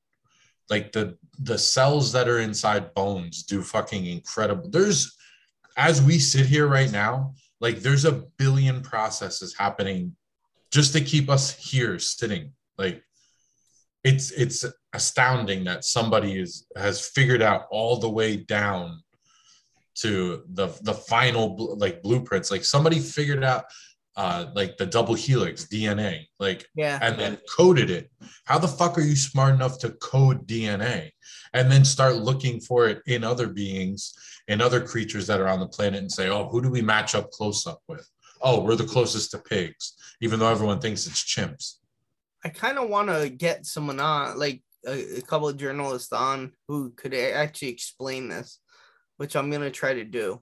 like 0.69 0.91
the 0.91 1.17
the 1.39 1.57
cells 1.57 2.11
that 2.11 2.27
are 2.27 2.39
inside 2.39 2.93
bones 2.93 3.43
do 3.43 3.61
fucking 3.61 4.05
incredible. 4.05 4.69
There's 4.69 5.15
as 5.77 6.01
we 6.01 6.19
sit 6.19 6.45
here 6.45 6.67
right 6.67 6.91
now, 6.91 7.33
like 7.61 7.79
there's 7.79 8.05
a 8.05 8.23
billion 8.37 8.81
processes 8.81 9.55
happening 9.55 10.15
just 10.71 10.93
to 10.93 11.01
keep 11.01 11.29
us 11.29 11.53
here 11.53 11.99
sitting. 11.99 12.51
Like 12.77 13.03
it's 14.03 14.31
it's 14.31 14.65
astounding 14.93 15.63
that 15.65 15.85
somebody 15.85 16.39
is 16.39 16.65
has 16.75 17.07
figured 17.07 17.41
out 17.41 17.65
all 17.71 17.97
the 17.97 18.09
way 18.09 18.37
down 18.37 19.01
to 20.01 20.43
the 20.53 20.67
the 20.81 20.93
final 20.93 21.75
like 21.77 22.01
blueprints. 22.01 22.51
Like 22.51 22.63
somebody 22.63 22.99
figured 22.99 23.43
out 23.43 23.65
uh, 24.15 24.47
like 24.55 24.77
the 24.77 24.85
double 24.85 25.13
helix 25.13 25.65
DNA, 25.65 26.25
like 26.39 26.67
yeah, 26.75 26.99
and 27.01 27.19
then 27.19 27.37
coded 27.55 27.89
it. 27.89 28.11
How 28.45 28.57
the 28.57 28.67
fuck 28.67 28.97
are 28.97 29.01
you 29.01 29.15
smart 29.15 29.53
enough 29.53 29.79
to 29.79 29.91
code 29.91 30.47
DNA 30.47 31.11
and 31.53 31.71
then 31.71 31.85
start 31.85 32.15
looking 32.15 32.59
for 32.59 32.87
it 32.87 33.01
in 33.05 33.23
other 33.23 33.47
beings 33.47 34.13
and 34.47 34.61
other 34.61 34.81
creatures 34.81 35.27
that 35.27 35.39
are 35.39 35.47
on 35.47 35.59
the 35.59 35.67
planet 35.67 36.01
and 36.01 36.11
say, 36.11 36.29
oh, 36.29 36.47
who 36.49 36.61
do 36.61 36.69
we 36.69 36.81
match 36.81 37.15
up 37.15 37.31
close 37.31 37.67
up 37.67 37.81
with? 37.87 38.09
Oh, 38.41 38.61
we're 38.61 38.75
the 38.75 38.85
closest 38.85 39.31
to 39.31 39.39
pigs, 39.39 39.93
even 40.21 40.39
though 40.39 40.51
everyone 40.51 40.79
thinks 40.79 41.07
it's 41.07 41.23
chimps. 41.23 41.75
I 42.43 42.49
kind 42.49 42.77
of 42.77 42.89
want 42.89 43.09
to 43.09 43.29
get 43.29 43.65
someone 43.65 43.99
on, 43.99 44.37
like 44.37 44.61
a, 44.85 45.17
a 45.17 45.21
couple 45.21 45.49
of 45.49 45.57
journalists 45.57 46.13
on, 46.13 46.53
who 46.67 46.91
could 46.91 47.13
actually 47.13 47.69
explain 47.69 48.29
this 48.29 48.59
which 49.17 49.35
I'm 49.35 49.49
gonna 49.49 49.71
try 49.71 49.93
to 49.93 50.03
do. 50.03 50.41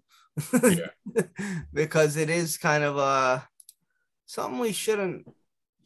yeah. 0.64 1.24
because 1.74 2.18
it 2.18 2.30
is 2.30 2.58
kind 2.58 2.84
of 2.84 2.98
uh 2.98 3.40
something 4.26 4.60
we 4.60 4.74
shouldn't 4.74 5.28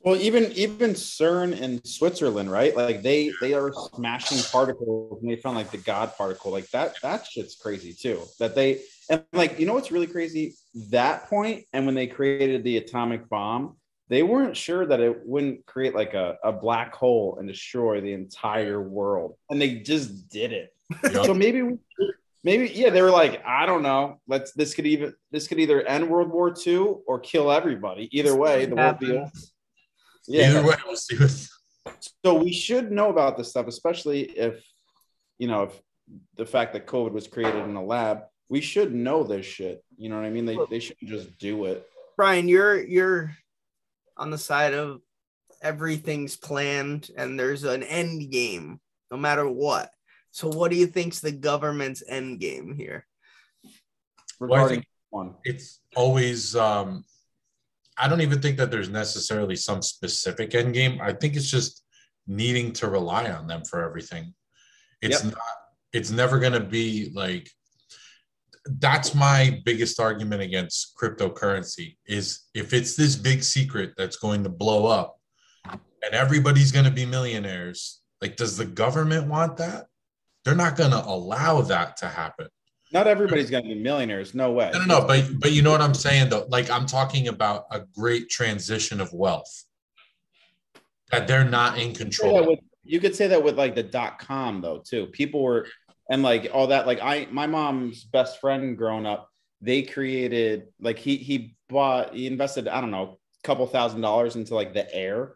well 0.02 0.16
even 0.16 0.52
even 0.54 0.92
CERN 0.92 1.60
in 1.60 1.84
Switzerland, 1.84 2.52
right? 2.52 2.76
Like 2.76 3.02
they 3.02 3.32
they 3.42 3.54
are 3.54 3.72
smashing 3.96 4.40
particles 4.52 5.22
and 5.22 5.32
they 5.32 5.36
found 5.36 5.58
like 5.58 5.72
the 5.72 5.78
God 5.78 6.16
particle. 6.18 6.52
Like 6.52 6.70
that 6.72 6.96
that 7.02 7.26
shit's 7.26 7.56
crazy 7.56 7.94
too. 7.94 8.24
That 8.40 8.56
they 8.56 8.82
and 9.10 9.24
like 9.34 9.60
you 9.60 9.66
know 9.66 9.74
what's 9.74 9.92
really 9.92 10.08
crazy? 10.08 10.56
That 10.90 11.30
point 11.30 11.66
and 11.74 11.86
when 11.86 11.96
they 11.96 12.08
created 12.08 12.64
the 12.64 12.78
atomic 12.78 13.28
bomb, 13.30 13.78
they 14.08 14.24
weren't 14.24 14.58
sure 14.58 14.86
that 14.86 15.00
it 15.00 15.26
wouldn't 15.26 15.66
create 15.66 15.96
like 15.96 16.14
a, 16.14 16.38
a 16.44 16.52
black 16.52 16.96
hole 16.96 17.38
and 17.38 17.48
destroy 17.48 18.02
the 18.02 18.14
entire 18.14 18.82
world. 18.82 19.36
And 19.50 19.62
they 19.62 19.76
just 19.76 20.30
did 20.30 20.52
it. 20.52 20.74
Yep. 21.04 21.26
So 21.26 21.34
maybe 21.36 21.62
we 21.62 21.78
maybe 22.44 22.70
yeah 22.74 22.90
they 22.90 23.02
were 23.02 23.12
like 23.12 23.42
i 23.46 23.66
don't 23.66 23.84
know. 23.84 24.20
Let's 24.28 24.52
this 24.54 24.74
could 24.74 24.86
even 24.86 25.14
this 25.32 25.48
could 25.48 25.60
either 25.60 25.82
end 25.82 26.10
world 26.10 26.30
war 26.30 26.54
ii 26.66 26.78
or 26.78 27.20
kill 27.20 27.52
everybody. 27.52 28.10
Either 28.18 28.36
way 28.36 28.66
the 28.66 28.76
world 28.76 29.00
be 29.00 29.24
yeah. 30.28 30.50
Either 30.52 30.68
way 30.68 30.76
we'll 30.86 30.96
see 30.96 31.18
so 32.24 32.36
we 32.36 32.54
should 32.54 32.92
know 32.92 33.10
about 33.10 33.38
this 33.38 33.50
stuff 33.50 33.68
especially 33.68 34.22
if 34.22 34.64
you 35.38 35.48
know 35.48 35.64
if 35.64 35.82
the 36.36 36.46
fact 36.46 36.74
that 36.74 36.88
covid 36.88 37.12
was 37.12 37.28
created 37.28 37.64
in 37.64 37.76
a 37.76 37.84
lab. 37.84 38.24
We 38.48 38.62
should 38.62 38.96
know 38.96 39.24
this 39.24 39.46
shit. 39.46 39.84
You 39.96 40.10
know 40.10 40.16
what 40.16 40.26
i 40.26 40.32
mean? 40.32 40.46
They, 40.46 40.58
they 40.72 40.80
shouldn't 40.80 41.08
just 41.08 41.38
do 41.38 41.66
it. 41.66 41.88
Brian 42.18 42.48
you're 42.48 42.82
you're 42.82 43.36
on 44.18 44.32
the 44.32 44.38
side 44.38 44.74
of 44.74 45.02
everything's 45.62 46.36
planned 46.36 47.10
and 47.18 47.40
there's 47.40 47.64
an 47.64 47.84
end 47.84 48.32
game 48.32 48.80
no 49.12 49.18
matter 49.18 49.48
what 49.48 49.90
so, 50.32 50.48
what 50.48 50.72
do 50.72 50.78
you 50.78 50.88
think's 50.88 51.20
the 51.20 51.32
government's 51.32 52.04
end 52.08 52.40
game 52.40 52.74
here? 52.76 53.06
Regarding 54.40 54.84
well, 55.12 55.40
it's 55.44 55.82
always. 55.96 56.56
Um, 56.56 57.04
I 57.98 58.08
don't 58.08 58.22
even 58.22 58.42
think 58.42 58.58
that 58.58 58.72
there's 58.72 58.90
necessarily 58.90 59.56
some 59.56 59.82
specific 59.82 60.56
end 60.56 60.74
game. 60.74 61.00
I 61.02 61.12
think 61.14 61.36
it's 61.36 61.50
just 61.50 61.84
needing 62.28 62.72
to 62.74 62.88
rely 62.88 63.30
on 63.30 63.48
them 63.48 63.64
for 63.66 63.84
everything. 63.84 64.34
It's 65.02 65.24
yep. 65.24 65.34
not. 65.34 65.56
It's 65.92 66.12
never 66.12 66.40
going 66.40 66.54
to 66.54 66.60
be 66.60 67.12
like. 67.14 67.50
That's 68.66 69.16
my 69.16 69.62
biggest 69.66 70.00
argument 70.00 70.44
against 70.44 70.96
cryptocurrency 71.02 71.98
is 72.06 72.42
if 72.54 72.72
it's 72.74 72.96
this 72.96 73.16
big 73.16 73.42
secret 73.42 73.94
that's 73.98 74.18
going 74.18 74.44
to 74.44 74.50
blow 74.50 74.86
up 74.86 75.20
and 75.66 76.14
everybody's 76.14 76.72
going 76.72 76.86
to 76.86 76.92
be 76.92 77.06
millionaires 77.06 78.02
like 78.22 78.36
does 78.36 78.58
the 78.58 78.66
government 78.66 79.28
want 79.28 79.58
that 79.58 79.86
they're 80.46 80.56
not 80.56 80.76
going 80.76 80.92
to 80.92 81.04
allow 81.06 81.62
that 81.62 81.98
to 81.98 82.08
happen. 82.08 82.48
Not 82.92 83.06
everybody's 83.06 83.52
going 83.52 83.64
to 83.64 83.76
be 83.76 83.80
millionaires. 83.80 84.34
No 84.34 84.52
way. 84.52 84.72
No, 84.74 84.80
no, 84.80 85.00
no. 85.00 85.08
But 85.08 85.30
but 85.40 85.52
you 85.52 85.62
know 85.62 85.72
what 85.72 85.82
I'm 85.82 85.94
saying 85.94 86.30
though. 86.30 86.46
Like 86.50 86.72
I'm 86.72 86.88
talking 86.88 87.28
about 87.28 87.66
a 87.72 87.82
great 87.82 88.30
transition 88.30 89.00
of 89.00 89.14
wealth 89.14 89.66
that 91.12 91.28
they're 91.28 91.46
not 91.46 91.78
in 91.78 91.94
control. 91.94 92.48
With, 92.48 92.60
you 92.84 93.00
could 93.00 93.16
say 93.16 93.28
that 93.28 93.44
with 93.44 93.58
like 93.58 93.76
the 93.76 93.84
dot 93.84 94.18
com 94.18 94.62
though 94.62 94.82
too. 94.84 95.06
People 95.08 95.44
were 95.44 95.68
and 96.10 96.24
like 96.24 96.50
all 96.52 96.68
that. 96.68 96.88
Like 96.88 97.00
I, 97.00 97.28
my 97.30 97.46
mom's 97.46 98.04
best 98.06 98.42
friend 98.42 98.76
growing 98.76 99.06
up, 99.06 99.30
they 99.62 99.84
created 99.84 100.70
like 100.82 100.98
he 100.98 101.18
he 101.18 101.56
bought 101.70 102.16
he 102.16 102.26
invested 102.26 102.68
I 102.68 102.82
don't 102.82 102.92
know 102.92 103.20
a 103.44 103.48
couple 103.48 103.68
thousand 103.68 104.02
dollars 104.02 104.36
into 104.36 104.56
like 104.56 104.74
the 104.74 104.92
air, 104.92 105.36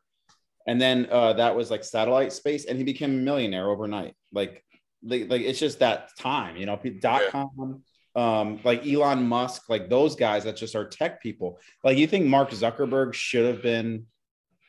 and 0.65 0.81
then 0.81 1.07
uh, 1.12 1.33
that 1.33 1.55
was 1.55 1.69
like 1.69 1.83
satellite 1.83 2.33
space, 2.33 2.65
and 2.65 2.79
he 2.79 2.83
became 2.83 3.12
a 3.12 3.22
millionaire 3.22 3.69
overnight. 3.69 4.15
Like 4.31 4.63
like, 5.03 5.29
like 5.29 5.41
it's 5.41 5.60
just 5.60 5.79
that 5.79 6.10
time, 6.17 6.57
you 6.57 6.65
know, 6.65 6.79
dot 7.00 7.24
com, 7.29 7.83
um, 8.15 8.60
like 8.63 8.86
Elon 8.86 9.27
Musk, 9.27 9.69
like 9.69 9.89
those 9.89 10.15
guys 10.15 10.43
that 10.45 10.55
just 10.55 10.75
are 10.75 10.88
tech 10.88 11.22
people. 11.22 11.60
Like 11.83 11.98
you 11.98 12.07
think 12.07 12.25
Mark 12.25 12.51
Zuckerberg 12.51 13.13
should 13.13 13.45
have 13.45 13.62
been 13.62 14.05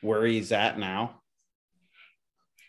where 0.01 0.25
he's 0.25 0.51
at 0.51 0.77
now? 0.77 1.21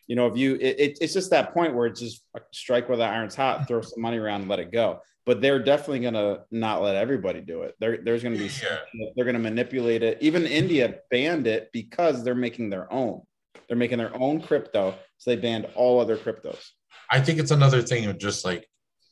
You 0.06 0.14
know, 0.14 0.28
if 0.28 0.36
you, 0.36 0.54
it, 0.54 0.78
it, 0.78 0.98
it's 1.00 1.12
just 1.12 1.30
that 1.30 1.52
point 1.52 1.74
where 1.74 1.86
it's 1.86 2.00
just 2.00 2.22
a 2.36 2.40
strike 2.52 2.88
where 2.88 2.96
the 2.96 3.04
iron's 3.04 3.34
hot, 3.34 3.66
throw 3.66 3.80
some 3.80 4.00
money 4.00 4.18
around 4.18 4.42
and 4.42 4.50
let 4.50 4.60
it 4.60 4.70
go. 4.70 5.00
But 5.24 5.40
they're 5.40 5.58
definitely 5.58 5.98
going 5.98 6.14
to 6.14 6.44
not 6.52 6.82
let 6.82 6.94
everybody 6.94 7.40
do 7.40 7.62
it. 7.62 7.74
There, 7.80 7.98
there's 8.00 8.22
going 8.22 8.34
to 8.34 8.38
be, 8.38 8.48
yeah. 8.62 9.08
they're 9.16 9.24
going 9.24 9.34
to 9.34 9.42
manipulate 9.42 10.04
it. 10.04 10.18
Even 10.20 10.46
India 10.46 10.98
banned 11.10 11.48
it 11.48 11.70
because 11.72 12.22
they're 12.22 12.36
making 12.36 12.70
their 12.70 12.92
own. 12.92 13.22
They're 13.66 13.76
making 13.76 13.98
their 13.98 14.16
own 14.16 14.40
crypto. 14.40 14.94
So 15.18 15.30
they 15.30 15.36
banned 15.36 15.66
all 15.74 15.98
other 15.98 16.16
cryptos. 16.16 16.64
I 17.10 17.20
think 17.20 17.38
it's 17.38 17.50
another 17.50 17.82
thing 17.82 18.06
of 18.06 18.18
just 18.18 18.44
like 18.44 18.68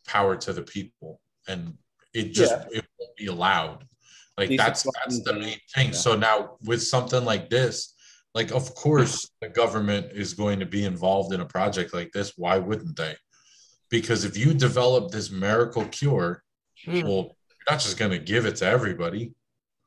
power 0.07 0.37
to 0.37 0.53
the 0.53 0.62
people, 0.62 1.21
and 1.49 1.75
it 2.12 2.33
just 2.33 2.53
yeah. 2.53 2.79
it 2.79 2.87
won't 2.99 3.17
be 3.17 3.26
allowed. 3.26 3.87
Like 4.37 4.49
These 4.49 4.59
that's 4.59 4.83
that's 4.83 5.23
the 5.23 5.35
main 5.35 5.59
thing. 5.75 5.88
Yeah. 5.88 5.93
So 5.93 6.17
now 6.17 6.57
with 6.64 6.83
something 6.83 7.25
like 7.25 7.50
this, 7.50 7.95
like 8.35 8.50
of 8.50 8.75
course 8.75 9.31
the 9.41 9.49
government 9.49 10.09
is 10.12 10.35
going 10.35 10.61
to 10.61 10.67
be 10.67 10.85
involved 10.85 11.33
in 11.33 11.41
a 11.41 11.47
project 11.47 11.95
like 11.95 12.11
this. 12.12 12.33
Why 12.37 12.59
wouldn't 12.59 12.97
they? 12.97 13.17
Because 13.91 14.25
if 14.25 14.37
you 14.37 14.55
develop 14.55 15.11
this 15.11 15.31
miracle 15.31 15.85
cure, 15.85 16.43
mm. 16.87 17.05
well, 17.05 17.23
you're 17.23 17.71
not 17.71 17.81
just 17.81 17.97
going 17.97 18.11
to 18.11 18.19
give 18.19 18.45
it 18.45 18.57
to 18.57 18.67
everybody. 18.67 19.35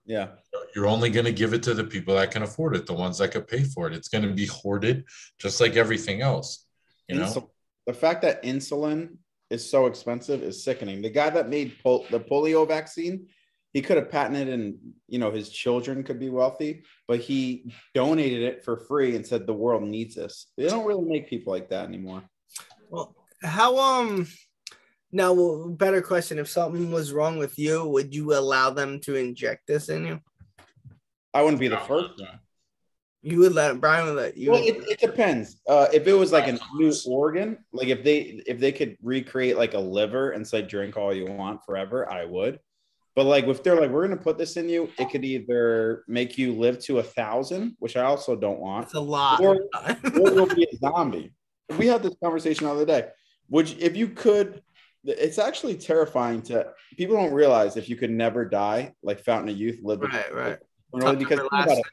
Yeah. 0.05 0.29
You're 0.73 0.87
only 0.87 1.09
going 1.09 1.25
to 1.25 1.33
give 1.33 1.53
it 1.53 1.63
to 1.63 1.73
the 1.73 1.83
people 1.83 2.15
that 2.15 2.31
can 2.31 2.43
afford 2.43 2.75
it, 2.75 2.85
the 2.85 2.93
ones 2.93 3.17
that 3.17 3.31
could 3.31 3.47
pay 3.47 3.63
for 3.63 3.87
it. 3.87 3.93
It's 3.93 4.07
going 4.07 4.23
to 4.23 4.33
be 4.33 4.45
hoarded 4.45 5.03
just 5.39 5.59
like 5.59 5.75
everything 5.75 6.21
else. 6.21 6.65
You 7.09 7.15
know? 7.15 7.51
The 7.87 7.93
fact 7.93 8.21
that 8.21 8.43
insulin 8.43 9.17
is 9.49 9.67
so 9.67 9.85
expensive 9.85 10.43
is 10.43 10.63
sickening. 10.63 11.01
The 11.01 11.09
guy 11.09 11.29
that 11.29 11.49
made 11.49 11.77
pol- 11.81 12.05
the 12.11 12.19
polio 12.19 12.67
vaccine, 12.67 13.27
he 13.73 13.81
could 13.81 13.97
have 13.97 14.11
patented 14.11 14.49
and 14.49 14.75
you 15.07 15.19
know 15.19 15.31
his 15.31 15.49
children 15.49 16.03
could 16.03 16.19
be 16.19 16.29
wealthy, 16.29 16.83
but 17.07 17.19
he 17.19 17.71
donated 17.95 18.43
it 18.43 18.63
for 18.63 18.77
free 18.77 19.15
and 19.15 19.25
said 19.25 19.47
the 19.47 19.53
world 19.53 19.83
needs 19.83 20.15
this. 20.15 20.47
They 20.57 20.67
don't 20.67 20.85
really 20.85 21.05
make 21.05 21.29
people 21.29 21.53
like 21.53 21.69
that 21.69 21.87
anymore. 21.87 22.23
Well, 22.89 23.15
how 23.41 23.77
um 23.77 24.27
Now, 25.11 25.31
well, 25.31 25.69
better 25.69 26.01
question: 26.01 26.39
If 26.39 26.49
something 26.49 26.91
was 26.91 27.13
wrong 27.13 27.37
with 27.37 27.57
you, 27.57 27.87
would 27.87 28.13
you 28.13 28.37
allow 28.37 28.71
them 28.71 28.99
to 29.01 29.15
inject 29.15 29.67
this 29.67 29.87
in 29.87 30.05
you? 30.05 30.19
I 31.33 31.41
wouldn't 31.41 31.61
be 31.61 31.69
the 31.69 31.77
first. 31.77 32.21
You 33.29 33.39
would 33.39 33.55
let 33.55 33.81
Brian 33.81 34.05
would 34.05 34.15
let 34.15 34.37
you. 34.37 34.51
Well, 34.51 34.63
it, 34.63 34.77
it 34.87 34.99
depends. 35.01 35.59
Uh, 35.67 35.87
if 35.93 36.07
it 36.07 36.13
was 36.13 36.31
like 36.31 36.47
a 36.47 36.57
new 36.75 36.93
organ, 37.05 37.57
like 37.73 37.89
if 37.89 38.01
they 38.01 38.41
if 38.47 38.57
they 38.57 38.71
could 38.71 38.95
recreate 39.03 39.57
like 39.57 39.73
a 39.73 39.79
liver 39.79 40.31
and 40.31 40.47
say 40.47 40.61
drink 40.61 40.95
all 40.95 41.13
you 41.13 41.25
want 41.25 41.59
forever, 41.65 42.09
I 42.09 42.23
would. 42.23 42.59
But 43.17 43.25
like 43.25 43.45
if 43.47 43.63
they're 43.63 43.77
like, 43.77 43.89
we're 43.89 44.07
gonna 44.07 44.21
put 44.21 44.37
this 44.37 44.55
in 44.55 44.69
you, 44.69 44.89
it 44.97 45.09
could 45.09 45.25
either 45.25 46.05
make 46.07 46.37
you 46.37 46.53
live 46.53 46.79
to 46.85 46.99
a 46.99 47.03
thousand, 47.03 47.75
which 47.79 47.97
I 47.97 48.03
also 48.03 48.33
don't 48.33 48.59
want. 48.59 48.85
It's 48.85 48.93
a 48.93 48.99
lot. 49.01 49.41
Or, 49.41 49.55
or 49.75 50.31
you'll 50.31 50.45
be 50.45 50.65
a 50.71 50.77
zombie. 50.77 51.33
We 51.77 51.87
had 51.87 52.03
this 52.03 52.15
conversation 52.23 52.65
the 52.65 52.71
other 52.71 52.85
day. 52.85 53.09
Which 53.49 53.75
if 53.77 53.97
you 53.97 54.07
could, 54.07 54.61
it's 55.03 55.37
actually 55.37 55.75
terrifying 55.75 56.41
to 56.43 56.67
people 56.95 57.17
don't 57.17 57.33
realize 57.33 57.75
if 57.75 57.89
you 57.89 57.97
could 57.97 58.11
never 58.11 58.45
die, 58.45 58.93
like 59.03 59.19
Fountain 59.19 59.49
of 59.49 59.57
Youth, 59.57 59.79
live 59.83 59.99
right, 59.99 60.33
right. 60.33 60.59
Because 60.93 61.17
think 61.17 61.31
about 61.31 61.69
it, 61.69 61.85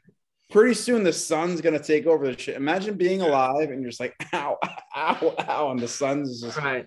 pretty 0.51 0.73
soon 0.73 1.03
the 1.03 1.13
sun's 1.13 1.61
gonna 1.61 1.79
take 1.79 2.05
over 2.05 2.25
the 2.25 2.37
shit. 2.37 2.55
Imagine 2.55 2.95
being 2.95 3.21
alive 3.21 3.69
and 3.71 3.81
you're 3.81 3.89
just 3.89 3.99
like, 3.99 4.15
ow, 4.33 4.57
ow, 4.95 5.35
ow, 5.47 5.71
and 5.71 5.79
the 5.79 5.87
sun's 5.87 6.41
just 6.41 6.57
right. 6.57 6.85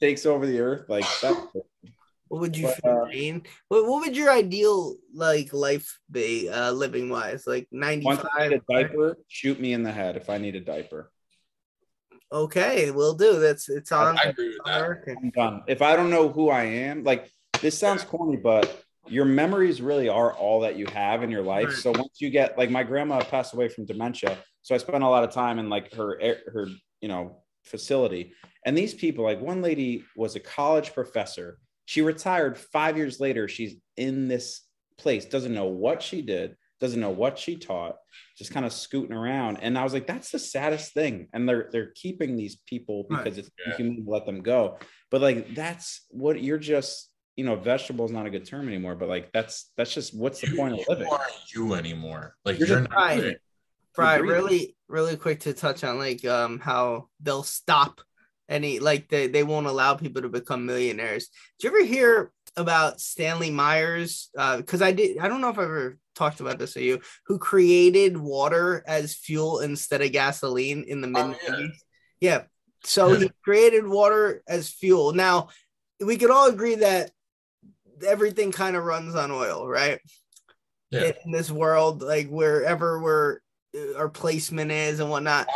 takes 0.00 0.26
over 0.26 0.46
the 0.46 0.60
earth. 0.60 0.88
Like 0.88 1.06
that's 1.20 1.38
what 2.28 2.40
would 2.40 2.56
you 2.56 2.66
but, 2.66 3.10
feel, 3.10 3.36
uh, 3.36 3.40
what, 3.68 3.86
what 3.86 4.00
would 4.02 4.16
your 4.16 4.30
ideal 4.30 4.96
like 5.14 5.52
life 5.52 5.98
be 6.10 6.48
uh 6.48 6.72
living 6.72 7.08
wise? 7.08 7.44
Like 7.46 7.68
95 7.72 8.52
a 8.52 8.60
diaper, 8.70 9.16
shoot 9.28 9.60
me 9.60 9.72
in 9.72 9.82
the 9.82 9.92
head 9.92 10.16
if 10.16 10.30
I 10.30 10.38
need 10.38 10.56
a 10.56 10.60
diaper. 10.60 11.10
Okay, 12.32 12.92
we'll 12.92 13.14
do. 13.14 13.40
That's 13.40 13.68
it's 13.68 13.90
on. 13.90 14.16
I 14.16 14.28
agree 14.28 14.50
with 14.50 14.58
that. 14.64 15.16
I'm 15.20 15.30
done. 15.30 15.62
If 15.66 15.82
I 15.82 15.96
don't 15.96 16.10
know 16.10 16.28
who 16.28 16.48
I 16.48 16.62
am, 16.62 17.02
like 17.02 17.28
this 17.60 17.76
sounds 17.76 18.04
corny, 18.04 18.36
but 18.36 18.84
your 19.08 19.24
memories 19.24 19.80
really 19.80 20.08
are 20.08 20.32
all 20.32 20.60
that 20.60 20.76
you 20.76 20.86
have 20.86 21.22
in 21.22 21.30
your 21.30 21.42
life. 21.42 21.68
Right. 21.68 21.76
So 21.76 21.90
once 21.90 22.20
you 22.20 22.30
get 22.30 22.58
like 22.58 22.70
my 22.70 22.82
grandma 22.82 23.20
passed 23.20 23.54
away 23.54 23.68
from 23.68 23.86
dementia, 23.86 24.38
so 24.62 24.74
I 24.74 24.78
spent 24.78 25.02
a 25.02 25.08
lot 25.08 25.24
of 25.24 25.32
time 25.32 25.58
in 25.58 25.68
like 25.68 25.92
her 25.94 26.18
her 26.52 26.68
you 27.00 27.08
know 27.08 27.42
facility. 27.64 28.32
And 28.64 28.76
these 28.76 28.94
people, 28.94 29.24
like 29.24 29.40
one 29.40 29.62
lady 29.62 30.04
was 30.16 30.36
a 30.36 30.40
college 30.40 30.92
professor. 30.92 31.58
She 31.86 32.02
retired 32.02 32.58
five 32.58 32.96
years 32.96 33.20
later. 33.20 33.48
She's 33.48 33.76
in 33.96 34.28
this 34.28 34.62
place, 34.98 35.24
doesn't 35.24 35.54
know 35.54 35.66
what 35.66 36.02
she 36.02 36.22
did, 36.22 36.56
doesn't 36.80 37.00
know 37.00 37.10
what 37.10 37.38
she 37.38 37.56
taught, 37.56 37.96
just 38.36 38.52
kind 38.52 38.66
of 38.66 38.72
scooting 38.72 39.16
around. 39.16 39.58
And 39.60 39.78
I 39.78 39.84
was 39.84 39.92
like, 39.92 40.06
that's 40.06 40.30
the 40.30 40.38
saddest 40.38 40.94
thing. 40.94 41.28
And 41.32 41.48
they're 41.48 41.68
they're 41.72 41.92
keeping 41.94 42.36
these 42.36 42.58
people 42.66 43.06
because 43.08 43.36
right. 43.36 43.38
it's 43.38 43.50
yeah. 43.66 43.86
you 43.86 44.04
let 44.06 44.26
them 44.26 44.42
go. 44.42 44.78
But 45.10 45.20
like 45.20 45.54
that's 45.54 46.06
what 46.10 46.42
you're 46.42 46.58
just 46.58 47.09
you 47.40 47.46
know, 47.46 47.56
vegetable 47.56 48.04
is 48.04 48.12
not 48.12 48.26
a 48.26 48.30
good 48.30 48.44
term 48.44 48.68
anymore, 48.68 48.94
but 48.94 49.08
like 49.08 49.32
that's 49.32 49.70
that's 49.74 49.94
just 49.94 50.14
what's 50.14 50.42
the 50.42 50.48
you, 50.48 50.56
point 50.56 50.74
of 50.74 50.80
living? 50.90 51.06
You 51.06 51.12
aren't 51.14 51.54
you 51.54 51.72
anymore. 51.72 52.36
Like 52.44 52.58
you're, 52.58 52.68
you're 52.68 52.80
not 52.82 52.92
right. 52.92 53.36
Right, 53.96 54.22
really, 54.22 54.76
really 54.88 55.16
quick 55.16 55.40
to 55.40 55.54
touch 55.54 55.82
on 55.82 55.96
like 55.96 56.22
um 56.26 56.58
how 56.58 57.08
they'll 57.18 57.42
stop 57.42 58.02
any 58.46 58.78
like 58.78 59.08
they, 59.08 59.26
they 59.26 59.42
won't 59.42 59.66
allow 59.66 59.94
people 59.94 60.20
to 60.20 60.28
become 60.28 60.66
millionaires. 60.66 61.30
Did 61.58 61.68
you 61.68 61.78
ever 61.78 61.86
hear 61.86 62.30
about 62.58 63.00
Stanley 63.00 63.50
Myers? 63.50 64.28
Uh, 64.36 64.58
because 64.58 64.82
I 64.82 64.92
did 64.92 65.16
I 65.16 65.28
don't 65.28 65.40
know 65.40 65.48
if 65.48 65.58
I 65.58 65.64
ever 65.64 65.98
talked 66.14 66.40
about 66.40 66.58
this 66.58 66.74
with 66.74 66.84
you, 66.84 67.00
who 67.24 67.38
created 67.38 68.18
water 68.18 68.84
as 68.86 69.14
fuel 69.14 69.60
instead 69.60 70.02
of 70.02 70.12
gasoline 70.12 70.84
in 70.86 71.00
the 71.00 71.08
mid 71.08 71.24
90s. 71.24 71.36
Oh, 71.48 71.52
yeah. 71.56 71.68
yeah. 72.20 72.42
So 72.84 73.14
he 73.14 73.30
created 73.42 73.86
water 73.86 74.42
as 74.46 74.68
fuel. 74.68 75.14
Now 75.14 75.48
we 76.04 76.18
could 76.18 76.30
all 76.30 76.46
agree 76.46 76.74
that 76.76 77.12
everything 78.04 78.52
kind 78.52 78.76
of 78.76 78.84
runs 78.84 79.14
on 79.14 79.30
oil, 79.30 79.66
right? 79.66 80.00
Yeah. 80.90 81.12
In 81.24 81.32
this 81.32 81.50
world, 81.50 82.02
like 82.02 82.28
wherever 82.28 83.00
we're 83.00 83.38
our 83.96 84.08
placement 84.08 84.70
is 84.70 85.00
and 85.00 85.10
whatnot. 85.10 85.48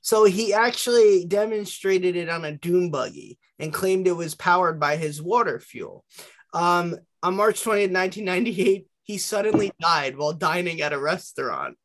So 0.00 0.24
he 0.24 0.52
actually 0.52 1.24
demonstrated 1.26 2.16
it 2.16 2.28
on 2.28 2.44
a 2.44 2.52
dune 2.52 2.90
buggy 2.90 3.38
and 3.58 3.72
claimed 3.72 4.06
it 4.06 4.12
was 4.12 4.34
powered 4.34 4.80
by 4.80 4.96
his 4.96 5.22
water 5.22 5.60
fuel. 5.60 6.04
Um, 6.52 6.96
on 7.22 7.36
March 7.36 7.62
20th, 7.62 7.92
1998, 7.92 8.86
he 9.04 9.18
suddenly 9.18 9.70
died 9.80 10.16
while 10.16 10.32
dining 10.32 10.80
at 10.80 10.92
a 10.92 10.98
restaurant. 10.98 11.76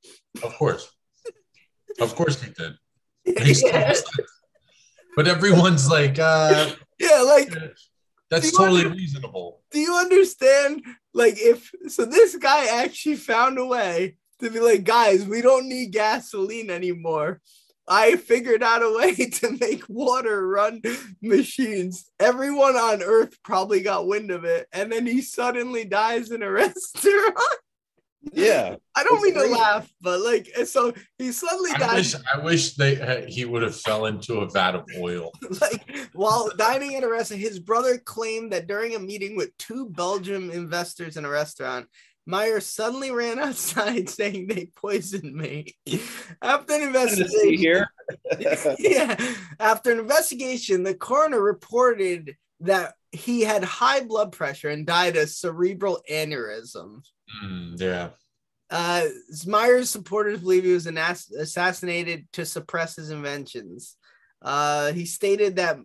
Of 0.43 0.55
course. 0.55 0.91
Of 1.99 2.15
course 2.15 2.41
he 2.41 2.51
did. 2.51 2.73
yeah. 3.63 3.93
But 5.15 5.27
everyone's 5.27 5.89
like, 5.89 6.19
uh, 6.19 6.71
yeah, 6.99 7.21
like 7.21 7.53
that's 8.35 8.55
totally 8.55 8.85
under, 8.85 8.95
reasonable. 8.95 9.61
Do 9.71 9.79
you 9.79 9.95
understand? 9.95 10.83
Like, 11.13 11.35
if 11.37 11.71
so, 11.87 12.05
this 12.05 12.35
guy 12.35 12.65
actually 12.81 13.15
found 13.15 13.57
a 13.57 13.65
way 13.65 14.17
to 14.39 14.49
be 14.49 14.59
like, 14.59 14.83
guys, 14.83 15.25
we 15.25 15.41
don't 15.41 15.67
need 15.67 15.91
gasoline 15.91 16.69
anymore. 16.69 17.41
I 17.87 18.15
figured 18.15 18.63
out 18.63 18.83
a 18.83 18.97
way 18.97 19.13
to 19.29 19.57
make 19.59 19.83
water 19.87 20.47
run 20.47 20.81
machines. 21.21 22.09
Everyone 22.19 22.75
on 22.75 23.03
Earth 23.03 23.37
probably 23.43 23.81
got 23.81 24.07
wind 24.07 24.31
of 24.31 24.43
it, 24.43 24.67
and 24.73 24.91
then 24.91 25.05
he 25.05 25.21
suddenly 25.21 25.85
dies 25.85 26.31
in 26.31 26.41
a 26.41 26.51
restaurant. 26.51 27.37
Yeah, 28.33 28.75
I 28.95 29.03
don't 29.03 29.21
mean 29.21 29.33
to 29.35 29.47
laugh, 29.47 29.91
but 30.01 30.21
like, 30.21 30.47
so 30.65 30.93
he 31.17 31.31
suddenly 31.31 31.71
I 31.75 31.77
died. 31.77 31.95
Wish, 31.95 32.15
I 32.33 32.39
wish 32.39 32.73
they 32.75 32.99
uh, 32.99 33.25
he 33.27 33.45
would 33.45 33.63
have 33.63 33.79
fell 33.79 34.05
into 34.05 34.39
a 34.39 34.49
vat 34.49 34.75
of 34.75 34.85
oil. 34.99 35.31
like 35.61 36.09
while 36.13 36.49
dining 36.57 36.95
at 36.95 37.03
a 37.03 37.09
restaurant, 37.09 37.41
his 37.41 37.59
brother 37.59 37.97
claimed 37.97 38.51
that 38.53 38.67
during 38.67 38.95
a 38.95 38.99
meeting 38.99 39.35
with 39.35 39.55
two 39.57 39.89
Belgium 39.89 40.51
investors 40.51 41.17
in 41.17 41.25
a 41.25 41.29
restaurant, 41.29 41.87
Meyer 42.25 42.59
suddenly 42.59 43.11
ran 43.11 43.39
outside 43.39 44.09
saying 44.09 44.47
they 44.47 44.67
poisoned 44.75 45.33
me. 45.33 45.75
After 46.41 46.73
an 46.73 46.83
investigation, 46.83 47.57
here. 47.57 47.87
yeah, 48.79 49.15
after 49.59 49.91
an 49.91 49.99
investigation, 49.99 50.83
the 50.83 50.95
coroner 50.95 51.41
reported 51.41 52.35
that 52.61 52.95
he 53.15 53.41
had 53.41 53.63
high 53.63 54.01
blood 54.01 54.31
pressure 54.31 54.69
and 54.69 54.85
died 54.85 55.17
of 55.17 55.29
cerebral 55.29 56.01
aneurysm. 56.11 57.03
Mm, 57.43 57.79
yeah. 57.79 58.09
Uh, 58.69 59.05
Meyer's 59.45 59.89
supporters 59.89 60.39
believe 60.39 60.63
he 60.63 60.73
was 60.73 60.87
ass- 60.87 61.31
assassinated 61.31 62.27
to 62.33 62.45
suppress 62.45 62.95
his 62.95 63.11
inventions. 63.11 63.95
Uh, 64.41 64.91
he 64.91 65.05
stated 65.05 65.57
that 65.57 65.77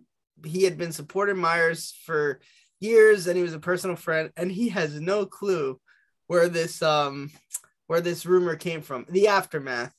he 0.45 0.63
had 0.63 0.77
been 0.77 0.91
supporting 0.91 1.37
Myers 1.37 1.93
for 2.05 2.39
years 2.79 3.27
and 3.27 3.37
he 3.37 3.43
was 3.43 3.53
a 3.53 3.59
personal 3.59 3.95
friend, 3.95 4.31
and 4.35 4.51
he 4.51 4.69
has 4.69 4.99
no 4.99 5.25
clue 5.25 5.79
where 6.27 6.49
this 6.49 6.81
um 6.81 7.29
where 7.87 8.01
this 8.01 8.25
rumor 8.25 8.55
came 8.55 8.81
from. 8.81 9.05
The 9.09 9.27
aftermath. 9.27 9.93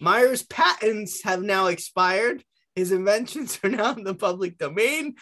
Meyer's 0.00 0.42
patents 0.42 1.22
have 1.24 1.42
now 1.42 1.66
expired. 1.66 2.42
His 2.74 2.92
inventions 2.92 3.58
are 3.64 3.68
now 3.68 3.92
in 3.92 4.04
the 4.04 4.14
public 4.14 4.58
domain, 4.58 5.16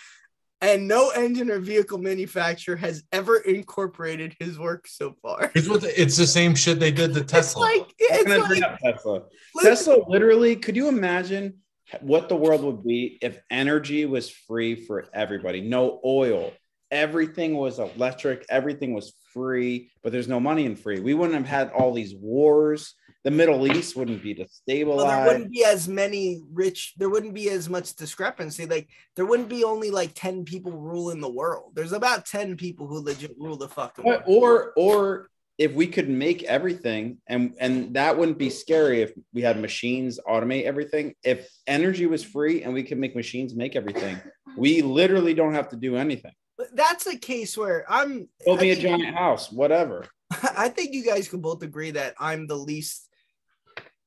and 0.60 0.88
no 0.88 1.10
engine 1.10 1.50
or 1.50 1.58
vehicle 1.58 1.98
manufacturer 1.98 2.76
has 2.76 3.02
ever 3.12 3.36
incorporated 3.38 4.34
his 4.40 4.58
work 4.58 4.86
so 4.86 5.14
far. 5.22 5.50
It's, 5.54 5.68
what 5.68 5.82
the, 5.82 6.00
it's 6.00 6.16
the 6.16 6.26
same 6.26 6.54
shit 6.54 6.80
they 6.80 6.92
did 6.92 7.14
to 7.14 7.22
Tesla. 7.22 7.68
It's 7.68 7.78
like, 7.78 7.94
it's 7.98 8.60
like 8.60 8.80
Tesla. 8.80 9.22
Tesla 9.60 9.96
literally, 10.08 10.56
could 10.56 10.76
you 10.76 10.88
imagine 10.88 11.58
what 12.00 12.28
the 12.28 12.36
world 12.36 12.64
would 12.64 12.82
be 12.82 13.18
if 13.20 13.38
energy 13.50 14.06
was 14.06 14.30
free 14.30 14.74
for 14.74 15.06
everybody? 15.12 15.60
No 15.60 16.00
oil. 16.04 16.52
Everything 16.90 17.54
was 17.54 17.78
electric, 17.78 18.46
everything 18.48 18.94
was 18.94 19.12
free, 19.32 19.90
but 20.02 20.12
there's 20.12 20.28
no 20.28 20.40
money 20.40 20.64
in 20.64 20.76
free. 20.76 21.00
We 21.00 21.14
wouldn't 21.14 21.36
have 21.36 21.46
had 21.46 21.70
all 21.70 21.92
these 21.92 22.14
wars 22.14 22.94
the 23.26 23.32
Middle 23.32 23.66
East 23.76 23.96
wouldn't 23.96 24.22
be 24.22 24.36
destabilized. 24.36 24.98
Well, 24.98 25.06
there 25.08 25.26
wouldn't 25.26 25.50
be 25.50 25.64
as 25.64 25.88
many 25.88 26.42
rich. 26.52 26.94
There 26.96 27.10
wouldn't 27.10 27.34
be 27.34 27.50
as 27.50 27.68
much 27.68 27.96
discrepancy. 27.96 28.66
Like 28.66 28.88
there 29.16 29.26
wouldn't 29.26 29.48
be 29.48 29.64
only 29.64 29.90
like 29.90 30.12
ten 30.14 30.44
people 30.44 30.70
ruling 30.70 31.20
the 31.20 31.28
world. 31.28 31.72
There's 31.74 31.90
about 31.90 32.24
ten 32.24 32.56
people 32.56 32.86
who 32.86 33.00
legit 33.00 33.34
rule 33.36 33.56
the 33.56 33.68
fucking 33.68 34.04
world. 34.04 34.22
Or 34.26 34.72
or 34.76 35.28
if 35.58 35.72
we 35.72 35.88
could 35.88 36.08
make 36.08 36.44
everything, 36.44 37.18
and 37.26 37.56
and 37.58 37.94
that 37.94 38.16
wouldn't 38.16 38.38
be 38.38 38.48
scary 38.48 39.02
if 39.02 39.12
we 39.34 39.42
had 39.42 39.60
machines 39.60 40.20
automate 40.24 40.62
everything. 40.62 41.16
If 41.24 41.50
energy 41.66 42.06
was 42.06 42.22
free 42.22 42.62
and 42.62 42.72
we 42.72 42.84
could 42.84 42.98
make 42.98 43.16
machines 43.16 43.56
make 43.56 43.74
everything, 43.74 44.20
we 44.56 44.82
literally 44.82 45.34
don't 45.34 45.54
have 45.54 45.70
to 45.70 45.76
do 45.76 45.96
anything. 45.96 46.32
But 46.56 46.76
that's 46.76 47.08
a 47.08 47.18
case 47.18 47.58
where 47.58 47.84
I'm 47.88 48.28
build 48.44 48.60
me 48.60 48.70
a 48.70 48.76
giant 48.76 49.16
house, 49.16 49.50
whatever. 49.50 50.06
I 50.56 50.68
think 50.68 50.94
you 50.94 51.04
guys 51.04 51.28
can 51.28 51.40
both 51.40 51.64
agree 51.64 51.90
that 51.92 52.14
I'm 52.20 52.46
the 52.46 52.56
least 52.56 53.05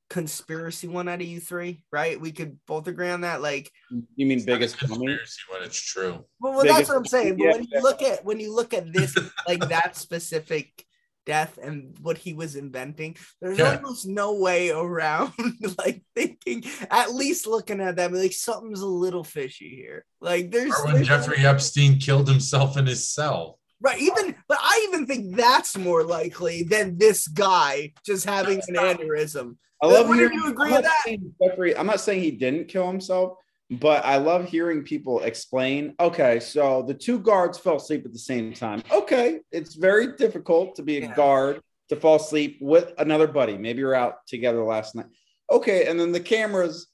conspiracy 0.09 0.87
one 0.87 1.07
out 1.07 1.21
of 1.21 1.27
you 1.27 1.39
three, 1.39 1.83
right? 1.91 2.19
We 2.19 2.31
could 2.31 2.57
both 2.67 2.87
agree 2.87 3.09
on 3.09 3.21
that. 3.21 3.41
Like, 3.41 3.71
you 4.15 4.25
mean 4.25 4.43
biggest 4.45 4.77
conspiracy 4.77 5.41
when 5.51 5.63
it's 5.63 5.79
true? 5.79 6.25
Well, 6.39 6.53
well 6.53 6.65
that's 6.65 6.89
what 6.89 6.97
I'm 6.97 7.05
saying. 7.05 7.37
But 7.37 7.43
yeah, 7.45 7.51
when 7.53 7.63
you 7.71 7.81
look 7.81 8.01
at 8.01 8.25
when 8.25 8.39
you 8.39 8.53
look 8.55 8.73
at 8.73 8.91
this, 8.91 9.15
like 9.47 9.67
that 9.69 9.95
specific 9.95 10.85
death 11.25 11.59
and 11.61 11.95
what 12.01 12.17
he 12.17 12.33
was 12.33 12.55
inventing, 12.55 13.15
there's 13.39 13.59
Yeah. 13.59 13.75
almost 13.75 14.07
no 14.07 14.33
way 14.35 14.71
around 14.71 15.33
like 15.77 16.01
thinking, 16.15 16.63
at 16.89 17.13
least 17.13 17.45
looking 17.45 17.79
at 17.81 17.97
that, 17.97 18.11
like 18.11 18.33
something's 18.33 18.81
a 18.81 18.87
little 18.87 19.23
fishy 19.23 19.69
here. 19.75 20.05
Like 20.21 20.49
there's, 20.51 20.71
Or 20.73 20.85
when 20.85 20.93
there's- 20.95 21.07
Jeffrey 21.07 21.45
Epstein 21.45 21.99
killed 21.99 22.27
himself 22.27 22.77
in 22.77 22.85
his 22.87 23.11
cell. 23.13 23.59
right, 23.81 23.99
even 24.01 24.35
but 24.47 24.58
I 24.71 24.86
even 24.88 25.08
think 25.08 25.36
that's 25.36 25.75
more 25.75 26.03
likely 26.03 26.62
than 26.62 26.97
this 26.99 27.27
guy 27.27 27.91
just 28.05 28.23
having 28.25 28.62
an 28.67 28.75
aneurysm. 28.75 29.55
I 29.82 29.88
love 29.88 30.08
Wouldn't 30.08 30.32
hearing 30.32 30.45
you 30.45 30.51
agree 30.51 30.71
with 30.71 30.84
that? 30.84 31.17
Jeffrey, 31.41 31.75
I'm 31.75 31.88
not 31.88 32.01
saying 32.01 32.21
he 32.21 32.29
didn't 32.32 32.67
kill 32.67 32.86
himself, 32.88 33.38
but 33.71 34.05
I 34.05 34.17
love 34.17 34.47
hearing 34.47 34.84
people 34.84 35.21
explain. 35.21 35.95
Okay, 35.99 36.39
so 36.39 36.84
the 36.84 36.93
two 36.93 37.17
guards 37.19 37.58
fell 37.58 37.77
asleep 37.77 38.05
at 38.05 38.13
the 38.13 38.19
same 38.19 38.53
time. 38.53 38.84
Okay, 38.91 39.39
it's 39.51 39.73
very 39.73 40.15
difficult 40.17 40.75
to 40.75 40.84
be 40.84 40.97
a 40.97 41.01
Yeah. 41.01 41.15
guard 41.15 41.62
to 41.89 41.95
fall 41.95 42.17
asleep 42.17 42.60
with 42.62 42.93
another 42.99 43.25
buddy. 43.25 43.58
Maybe 43.58 43.79
you're 43.79 43.95
out 43.95 44.27
together 44.27 44.63
last 44.63 44.93
night. 44.93 45.08
Okay, 45.49 45.88
and 45.88 45.99
then 45.99 46.12
the 46.12 46.19
cameras 46.19 46.88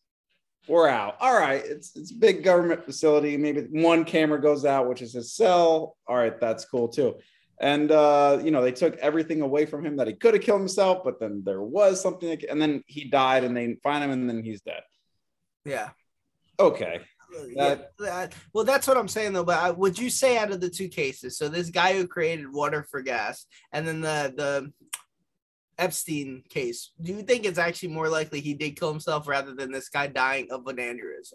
were 0.69 0.87
out. 0.87 1.17
All 1.19 1.37
right, 1.37 1.63
it's 1.65 1.93
it's 1.97 2.11
a 2.11 2.15
big 2.15 2.41
government 2.43 2.85
facility. 2.85 3.35
Maybe 3.35 3.61
one 3.71 4.05
camera 4.05 4.39
goes 4.41 4.63
out, 4.63 4.87
which 4.87 5.01
is 5.01 5.11
his 5.11 5.33
cell. 5.33 5.97
All 6.07 6.15
right, 6.15 6.39
that's 6.39 6.63
cool 6.63 6.87
too. 6.87 7.15
And 7.59 7.91
uh, 7.91 8.41
you 8.43 8.51
know, 8.51 8.61
they 8.61 8.71
took 8.73 8.97
everything 8.97 9.41
away 9.41 9.65
from 9.65 9.85
him 9.85 9.95
that 9.97 10.07
he 10.07 10.13
could 10.13 10.33
have 10.33 10.43
killed 10.43 10.59
himself, 10.59 11.03
but 11.03 11.19
then 11.19 11.41
there 11.45 11.61
was 11.61 12.01
something, 12.01 12.29
that, 12.29 12.43
and 12.43 12.61
then 12.61 12.83
he 12.87 13.05
died, 13.05 13.43
and 13.43 13.55
they 13.55 13.77
find 13.81 14.03
him, 14.03 14.11
and 14.11 14.29
then 14.29 14.43
he's 14.43 14.61
dead. 14.61 14.81
Yeah. 15.63 15.89
Okay, 16.59 17.01
Yeah, 17.49 17.75
that- 17.99 18.33
well, 18.53 18.63
that's 18.63 18.87
what 18.87 18.97
I'm 18.97 19.07
saying 19.07 19.33
though. 19.33 19.43
But 19.43 19.59
I, 19.59 19.71
would 19.71 19.97
you 19.97 20.09
say 20.09 20.37
out 20.37 20.51
of 20.51 20.61
the 20.61 20.69
two 20.69 20.87
cases, 20.87 21.37
so 21.37 21.49
this 21.49 21.69
guy 21.69 21.93
who 21.93 22.07
created 22.07 22.51
water 22.51 22.85
for 22.89 23.01
gas, 23.01 23.45
and 23.73 23.87
then 23.87 24.01
the 24.01 24.33
the 24.35 24.73
Epstein 25.77 26.43
case, 26.49 26.91
do 27.01 27.11
you 27.11 27.21
think 27.23 27.45
it's 27.45 27.57
actually 27.57 27.89
more 27.89 28.07
likely 28.07 28.39
he 28.39 28.53
did 28.53 28.79
kill 28.79 28.89
himself 28.91 29.27
rather 29.27 29.53
than 29.53 29.71
this 29.71 29.89
guy 29.89 30.07
dying 30.07 30.47
of 30.51 30.65
an 30.67 30.77
aneurysm? 30.77 31.33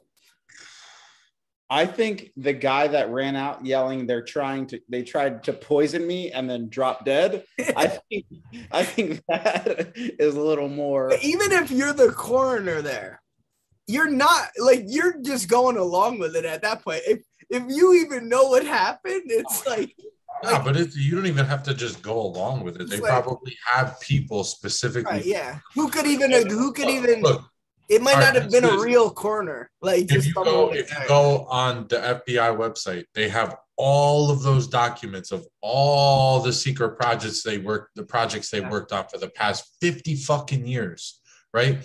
I 1.73 1.87
think 1.87 2.33
the 2.37 2.53
guy 2.53 2.89
that 2.89 3.11
ran 3.11 3.37
out 3.37 3.65
yelling, 3.65 4.07
"They're 4.07 4.25
trying 4.25 4.67
to, 4.69 4.81
they 4.89 5.05
tried 5.05 5.45
to 5.45 5.53
poison 5.53 6.05
me," 6.05 6.33
and 6.33 6.51
then 6.51 6.69
drop 6.69 7.05
dead. 7.05 7.45
I 7.77 7.87
think, 8.11 8.27
I 8.73 8.83
think 8.83 9.23
that 9.29 9.93
is 9.95 10.35
a 10.35 10.41
little 10.41 10.69
more. 10.69 11.13
Even 11.23 11.53
if 11.53 11.71
you're 11.71 11.93
the 11.93 12.11
coroner 12.11 12.83
there, 12.83 13.23
you're 13.87 14.11
not 14.11 14.49
like 14.59 14.83
you're 14.89 15.21
just 15.23 15.49
going 15.49 15.77
along 15.77 16.19
with 16.19 16.35
it 16.35 16.45
at 16.45 16.63
that 16.63 16.83
point. 16.83 17.03
If 17.07 17.23
if 17.51 17.63
you 17.69 17.95
even 17.95 18.29
know 18.29 18.45
what 18.45 18.65
happened, 18.65 19.23
it's 19.27 19.63
oh, 19.65 19.71
like 19.71 19.95
Yeah, 20.43 20.63
but 20.65 20.77
it's, 20.77 20.97
you 20.97 21.15
don't 21.15 21.27
even 21.27 21.47
have 21.47 21.63
to 21.65 21.75
just 21.75 22.03
go 22.03 22.21
along 22.21 22.65
with 22.65 22.81
it. 22.81 22.91
They 22.91 22.99
like- 22.99 23.11
probably 23.11 23.57
have 23.65 24.01
people 24.01 24.43
specifically. 24.43 25.13
right, 25.13 25.25
yeah. 25.25 25.61
Who 25.75 25.89
could 25.89 26.07
even 26.07 26.33
who 26.49 26.73
could 26.73 26.89
even 26.89 27.23
look, 27.23 27.45
it 27.91 28.01
might 28.01 28.15
all 28.15 28.21
not 28.21 28.35
right, 28.35 28.43
have 28.43 28.51
been 28.53 28.65
a 28.65 28.79
real 28.79 29.11
corner. 29.11 29.69
Like 29.83 30.03
if 30.03 30.09
just 30.09 30.29
you 30.29 30.35
go 30.35 30.73
if 30.73 30.91
you 30.91 31.09
go 31.09 31.45
on 31.51 31.89
the 31.89 32.23
FBI 32.27 32.57
website, 32.57 33.05
they 33.15 33.29
have 33.29 33.57
all 33.77 34.31
of 34.31 34.43
those 34.43 34.69
documents 34.69 35.33
of 35.33 35.47
all 35.61 36.41
the 36.41 36.53
secret 36.53 36.99
projects 36.99 37.43
they 37.43 37.59
worked, 37.59 37.97
the 37.97 38.05
projects 38.05 38.51
they 38.51 38.61
worked 38.61 38.93
on 38.93 39.09
for 39.09 39.19
the 39.19 39.31
past 39.31 39.77
50 39.81 40.17
fucking 40.17 40.67
years, 40.67 41.21
right? 41.53 41.79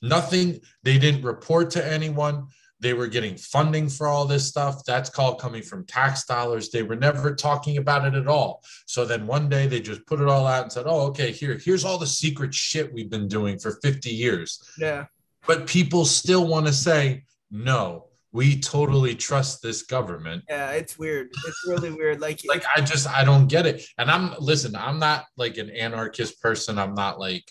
Nothing, 0.00 0.60
they 0.82 0.96
didn't 0.96 1.22
report 1.22 1.70
to 1.72 1.86
anyone. 1.86 2.46
They 2.80 2.94
were 2.94 3.06
getting 3.06 3.36
funding 3.36 3.88
for 3.88 4.06
all 4.06 4.26
this 4.26 4.46
stuff. 4.46 4.84
That's 4.84 5.10
called 5.10 5.40
coming 5.40 5.62
from 5.62 5.86
tax 5.86 6.24
dollars. 6.26 6.70
They 6.70 6.82
were 6.82 6.96
never 6.96 7.34
talking 7.34 7.78
about 7.78 8.06
it 8.06 8.14
at 8.14 8.28
all. 8.28 8.62
So 8.86 9.04
then 9.04 9.26
one 9.26 9.48
day 9.48 9.66
they 9.66 9.80
just 9.80 10.06
put 10.06 10.20
it 10.20 10.28
all 10.28 10.46
out 10.46 10.62
and 10.62 10.72
said, 10.72 10.84
Oh, 10.86 11.06
okay, 11.08 11.32
here, 11.32 11.58
here's 11.62 11.84
all 11.84 11.98
the 11.98 12.06
secret 12.06 12.54
shit 12.54 12.92
we've 12.92 13.10
been 13.10 13.28
doing 13.28 13.58
for 13.58 13.78
50 13.82 14.10
years 14.10 14.62
yeah. 14.78 15.06
But 15.46 15.66
people 15.66 16.04
still 16.04 16.46
want 16.46 16.66
to 16.66 16.72
say 16.72 17.24
no 17.50 18.06
we 18.34 18.58
totally 18.58 19.14
trust 19.14 19.62
this 19.62 19.82
government. 19.82 20.42
Yeah, 20.48 20.72
it's 20.72 20.98
weird. 20.98 21.28
It's 21.46 21.64
really 21.68 21.92
weird. 21.92 22.20
Like, 22.20 22.40
like 22.48 22.64
i 22.76 22.80
just 22.80 23.08
i 23.08 23.24
don't 23.24 23.46
get 23.46 23.64
it. 23.64 23.86
And 23.96 24.10
i'm 24.10 24.34
listen 24.40 24.74
i'm 24.76 24.98
not 24.98 25.24
like 25.38 25.56
an 25.56 25.70
anarchist 25.70 26.42
person. 26.42 26.78
I'm 26.78 26.94
not 26.94 27.18
like 27.18 27.44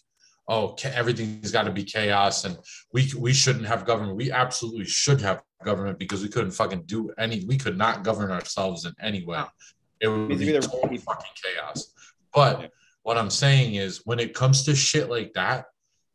oh 0.49 0.75
ca- 0.79 0.91
everything's 0.93 1.53
got 1.53 1.63
to 1.63 1.71
be 1.71 1.85
chaos 1.85 2.43
and 2.43 2.57
we 2.91 3.09
we 3.17 3.33
shouldn't 3.33 3.65
have 3.65 3.85
government. 3.85 4.17
We 4.17 4.31
absolutely 4.31 4.85
should 4.85 5.21
have 5.21 5.41
government 5.63 5.97
because 5.97 6.21
we 6.21 6.27
couldn't 6.27 6.51
fucking 6.51 6.83
do 6.85 7.09
any 7.17 7.45
we 7.47 7.57
could 7.57 7.77
not 7.77 8.03
govern 8.03 8.29
ourselves 8.29 8.85
in 8.85 8.93
any 9.01 9.23
way. 9.23 9.41
It 10.01 10.09
would 10.09 10.37
be 10.37 10.49
either- 10.49 10.61
total 10.61 10.97
fucking 10.97 11.31
chaos. 11.41 11.93
But 12.33 12.71
what 13.03 13.17
i'm 13.17 13.29
saying 13.29 13.75
is 13.75 14.01
when 14.05 14.19
it 14.19 14.33
comes 14.33 14.63
to 14.63 14.73
shit 14.73 15.09
like 15.09 15.33
that 15.33 15.65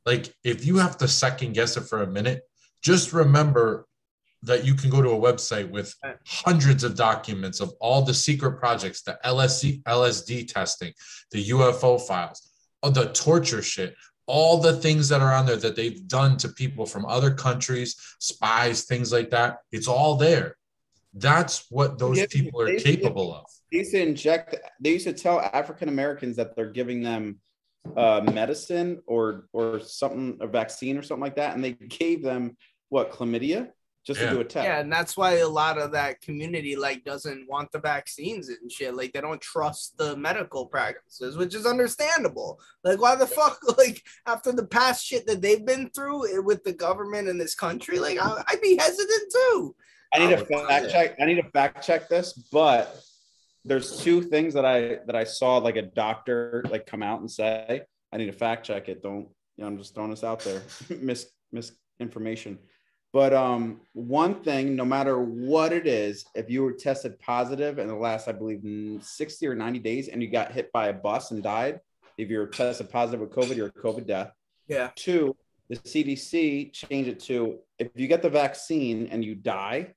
like 0.09 0.25
if 0.45 0.65
you 0.65 0.77
have 0.79 0.97
to 0.99 1.07
second 1.07 1.53
guess 1.53 1.77
it 1.77 1.83
for 1.91 2.03
a 2.03 2.07
minute 2.19 2.41
just 2.83 3.13
remember 3.13 3.87
that 4.43 4.65
you 4.65 4.75
can 4.75 4.89
go 4.89 5.03
to 5.03 5.11
a 5.11 5.25
website 5.29 5.69
with 5.69 5.89
hundreds 6.27 6.83
of 6.85 6.95
documents 6.95 7.59
of 7.61 7.73
all 7.81 8.01
the 8.03 8.15
secret 8.15 8.55
projects 8.65 9.03
the 9.03 9.19
lsc 9.25 9.83
lsd 9.83 10.31
testing 10.57 10.93
the 11.33 11.41
ufo 11.51 12.01
files 12.01 12.39
uh, 12.83 12.91
the 12.91 13.07
torture 13.13 13.63
shit 13.63 13.95
all 14.29 14.59
the 14.59 14.75
things 14.75 15.09
that 15.09 15.23
are 15.23 15.33
on 15.33 15.47
there 15.47 15.57
that 15.57 15.75
they've 15.75 16.07
done 16.07 16.37
to 16.37 16.49
people 16.51 16.87
from 16.87 17.05
other 17.07 17.33
countries 17.33 17.97
spies 18.21 18.85
things 18.85 19.11
like 19.11 19.31
that. 19.31 19.59
It's 19.73 19.89
all 19.89 20.17
there. 20.17 20.57
That's 21.15 21.65
what 21.71 21.99
those 21.99 22.25
people 22.27 22.61
are 22.61 22.79
capable 22.79 23.35
of. 23.35 23.47
They 23.73 23.79
used 23.79 23.93
to 23.93 24.03
inject. 24.03 24.55
They 24.81 24.91
used 24.93 25.07
to 25.07 25.15
tell 25.15 25.41
African 25.41 25.89
Americans 25.89 26.37
that 26.37 26.55
they're 26.55 26.71
giving 26.71 27.03
them 27.03 27.41
uh, 27.97 28.21
medicine 28.33 29.01
or 29.07 29.49
or 29.53 29.81
something, 29.81 30.37
a 30.41 30.47
vaccine 30.47 30.97
or 30.97 31.03
something 31.03 31.23
like 31.23 31.37
that, 31.37 31.55
and 31.55 31.65
they 31.65 31.73
gave 31.73 32.23
them 32.23 32.57
what 32.89 33.11
chlamydia 33.13 33.71
just 34.07 34.21
Yeah. 34.21 34.31
to 34.31 34.35
do 34.37 34.41
a 34.41 34.45
test. 34.45 34.65
yeah, 34.65 34.81
and 34.81 34.91
that's 34.91 35.17
why 35.19 35.35
a 35.39 35.49
lot 35.49 35.77
of 35.77 35.93
that 35.93 36.21
community 36.23 36.77
like 36.77 37.05
doesn't 37.05 37.47
want 37.49 37.71
the 37.73 37.79
vaccines 37.79 38.49
and 38.49 38.73
shit. 38.73 38.95
Like 38.95 39.13
they 39.13 39.21
don't 39.21 39.41
trust 39.41 39.99
the 39.99 40.17
medical 40.17 40.65
practices, 40.67 41.37
which 41.37 41.55
is 41.55 41.67
understandable. 41.67 42.59
Like 42.85 43.01
why 43.03 43.17
the 43.17 43.27
fuck? 43.27 43.59
Like 43.77 44.03
after 44.27 44.51
the 44.53 44.67
past 44.67 45.05
shit 45.05 45.27
that 45.27 45.43
they've 45.43 45.65
been 45.65 45.91
through 45.91 46.35
eh, 46.35 46.39
with 46.39 46.65
the 46.65 46.73
government 46.73 47.29
in 47.29 47.37
this 47.39 47.55
country, 47.55 47.99
like 47.99 48.19
I, 48.21 48.43
I'd 48.49 48.61
be 48.63 48.77
hesitant 48.79 49.33
too. 49.33 49.77
I 50.15 50.19
need 50.21 50.33
I 50.33 50.37
to 50.37 50.45
fact 50.47 50.91
check. 50.91 51.17
I 51.21 51.27
need 51.27 51.35
to 51.43 51.51
fact 51.51 51.85
check 51.87 52.09
this, 52.09 52.33
but 52.51 52.99
there's 53.69 53.99
two 53.99 54.23
things 54.23 54.55
that 54.55 54.65
I 54.65 54.99
that 55.07 55.15
I 55.15 55.25
saw 55.25 55.59
like 55.59 55.77
a 55.77 55.83
doctor 55.83 56.65
like 56.71 56.87
come 56.87 57.03
out 57.03 57.21
and 57.21 57.31
say. 57.31 57.83
I 58.13 58.17
need 58.17 58.27
to 58.27 58.33
fact 58.33 58.67
check 58.67 58.89
it. 58.89 59.03
Don't 59.03 59.29
you 59.57 59.65
know? 59.65 59.67
I'm 59.67 59.79
just 59.79 59.95
throwing 59.95 60.11
this 60.11 60.25
out 60.25 60.41
there. 60.41 60.63
Mis 61.01 61.27
misinformation. 61.53 62.59
But 63.13 63.33
um, 63.33 63.81
one 63.95 64.43
thing, 64.43 64.77
no 64.77 64.85
matter 64.85 65.19
what 65.19 65.73
it 65.73 65.87
is, 65.87 66.27
if 66.35 66.51
you 66.51 66.63
were 66.63 66.73
tested 66.73 67.19
positive 67.21 67.79
in 67.79 67.89
the 67.89 67.95
last, 67.95 68.29
I 68.29 68.33
believe, 68.33 68.59
mm, 68.59 69.03
60 69.03 69.47
or 69.47 69.55
90 69.55 69.79
days, 69.79 70.09
and 70.09 70.23
you 70.23 70.29
got 70.31 70.53
hit 70.53 70.71
by 70.73 70.89
a 70.89 70.93
bus 70.93 71.31
and 71.31 71.43
died, 71.43 71.81
if 72.19 72.29
you're 72.29 72.47
tested 72.47 72.91
positive 72.91 73.21
with 73.21 73.31
COVID, 73.31 73.57
you're 73.57 73.69
a 73.69 73.73
COVID 73.73 74.07
death. 74.07 74.33
Yeah. 74.67 74.91
Two, 74.95 75.35
the 75.71 75.77
CDC 75.77 76.73
changed 76.73 77.09
it 77.09 77.21
to 77.21 77.61
if 77.79 77.89
you 77.95 78.09
get 78.09 78.21
the 78.21 78.29
vaccine 78.29 79.09
and 79.11 79.25
you 79.25 79.35
die, 79.35 79.95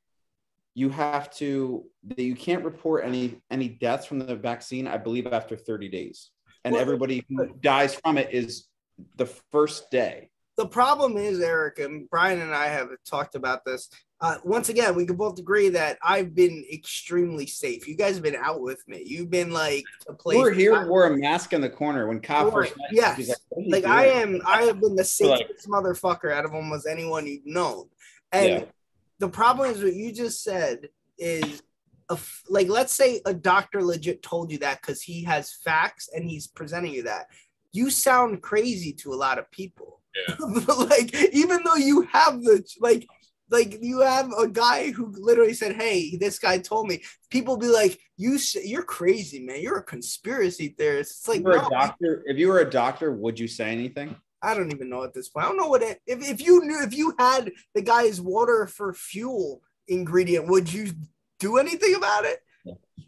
you 0.74 0.90
have 0.90 1.30
to 1.36 1.86
you 2.18 2.36
can't 2.36 2.64
report 2.64 3.04
any 3.06 3.38
any 3.50 3.68
deaths 3.70 4.06
from 4.06 4.20
the 4.20 4.36
vaccine. 4.36 4.88
I 4.88 4.98
believe 4.98 5.28
after 5.28 5.56
30 5.58 5.90
days, 5.90 6.30
and 6.64 6.74
Well, 6.74 6.82
everybody 6.82 7.26
who 7.30 7.48
dies 7.62 7.96
from 7.96 8.18
it 8.18 8.30
is 8.32 8.68
the 9.18 9.26
first 9.26 9.90
day. 9.92 10.30
the 10.58 10.68
problem 10.68 11.18
is, 11.18 11.40
Eric, 11.40 11.80
and 11.80 12.10
Brian 12.10 12.40
and 12.42 12.54
I 12.54 12.68
have 12.68 12.90
talked 13.06 13.36
about 13.36 13.66
this. 13.66 13.90
Uh, 14.20 14.38
once 14.44 14.70
again, 14.70 14.94
we 14.94 15.04
can 15.06 15.16
both 15.16 15.40
agree 15.40 15.70
that 15.70 15.98
I've 16.04 16.36
been 16.36 16.64
extremely 16.72 17.48
safe. 17.48 17.88
You 17.88 17.96
guys 17.96 18.14
have 18.14 18.22
been 18.24 18.36
out 18.36 18.62
with 18.62 18.88
me. 18.88 19.02
You've 19.04 19.32
been 19.32 19.50
like 19.52 19.84
a 20.08 20.14
place. 20.14 20.38
We 20.38 20.44
were 20.44 20.52
here, 20.52 20.88
wore 20.88 21.08
a 21.08 21.18
mask 21.18 21.54
in 21.54 21.62
the 21.62 21.70
corner 21.70 22.08
when 22.08 22.20
Kyle 22.20 22.46
Right, 22.46 22.54
first 22.70 22.78
met 22.78 22.90
yes. 22.92 23.18
like, 23.30 23.38
"What 23.50 23.58
are 23.58 23.66
you 23.66 23.72
like 23.72 23.86
I 23.86 24.06
am. 24.08 24.40
I 24.46 24.62
have 24.64 24.80
been 24.80 24.96
the 24.96 25.02
Like- 25.02 25.06
safest 25.08 25.68
motherfucker 25.68 26.32
out 26.32 26.46
of 26.46 26.54
almost 26.54 26.86
anyone 26.88 27.26
you've 27.26 27.46
known. 27.48 27.90
And 28.32 28.48
Yeah. 28.50 28.66
The 29.22 29.30
problem 29.30 29.72
is 29.72 29.84
what 29.84 29.94
you 29.94 30.12
just 30.12 30.44
said 30.44 30.90
is. 31.18 31.62
A 32.10 32.18
like 32.50 32.68
let's 32.68 32.92
say 32.94 33.22
a 33.26 33.34
doctor 33.34 33.82
legit 33.82 34.22
told 34.22 34.52
you 34.52 34.58
that 34.58 34.82
because 34.82 35.02
he 35.02 35.24
has 35.24 35.54
facts 35.64 36.10
and 36.14 36.30
he's 36.30 36.46
presenting 36.46 36.92
you 36.94 37.04
that 37.04 37.28
you 37.72 37.90
sound 37.90 38.42
crazy 38.42 38.92
to 39.02 39.14
a 39.14 39.22
lot 39.26 39.40
of 39.40 39.50
people 39.60 40.02
Yeah. 40.18 40.36
like 40.92 41.10
even 41.42 41.60
though 41.64 41.80
you 41.90 42.02
have 42.12 42.44
the 42.44 42.56
like 42.82 43.08
like 43.50 43.78
you 43.82 44.02
have 44.02 44.30
a 44.38 44.50
guy 44.50 44.92
who 44.92 45.14
literally 45.18 45.54
said 45.54 45.74
hey 45.82 46.18
this 46.18 46.38
guy 46.38 46.58
told 46.58 46.88
me 46.88 47.02
people 47.30 47.56
be 47.56 47.68
like 47.68 47.98
you 48.18 48.36
s- 48.36 48.66
you're 48.72 48.84
crazy 49.00 49.40
man 49.40 49.62
you're 49.62 49.78
a 49.78 49.84
conspiracy 49.96 50.76
theorist 50.78 51.12
it's 51.12 51.28
like 51.30 51.38
If 51.40 51.44
you 51.46 51.50
were 51.50 51.58
no, 51.60 51.68
a 51.68 51.70
doctor, 51.70 52.24
if 52.26 52.38
you 52.38 52.48
were 52.50 52.60
a 52.60 52.70
doctor, 52.70 53.08
would 53.14 53.40
you 53.40 53.48
say 53.48 53.72
anything? 53.72 54.16
I 54.44 54.54
don't 54.54 54.72
even 54.72 54.90
know 54.90 55.04
at 55.04 55.14
this 55.14 55.30
point. 55.30 55.46
I 55.46 55.50
don't 55.50 55.58
know 55.58 55.68
what 55.68 55.84
it, 55.84 56.02
if 56.06 56.28
if 56.28 56.42
you 56.42 56.64
knew 56.66 56.82
if 56.84 56.96
you 56.96 57.14
had 57.20 57.52
the 57.76 57.82
guy's 57.82 58.20
water 58.20 58.68
for 58.68 58.94
fuel 58.94 59.62
ingredient, 59.88 60.48
would 60.48 60.72
you 60.72 60.92
do 61.40 61.58
anything 61.58 61.96
about 61.96 62.26
it? 62.26 62.40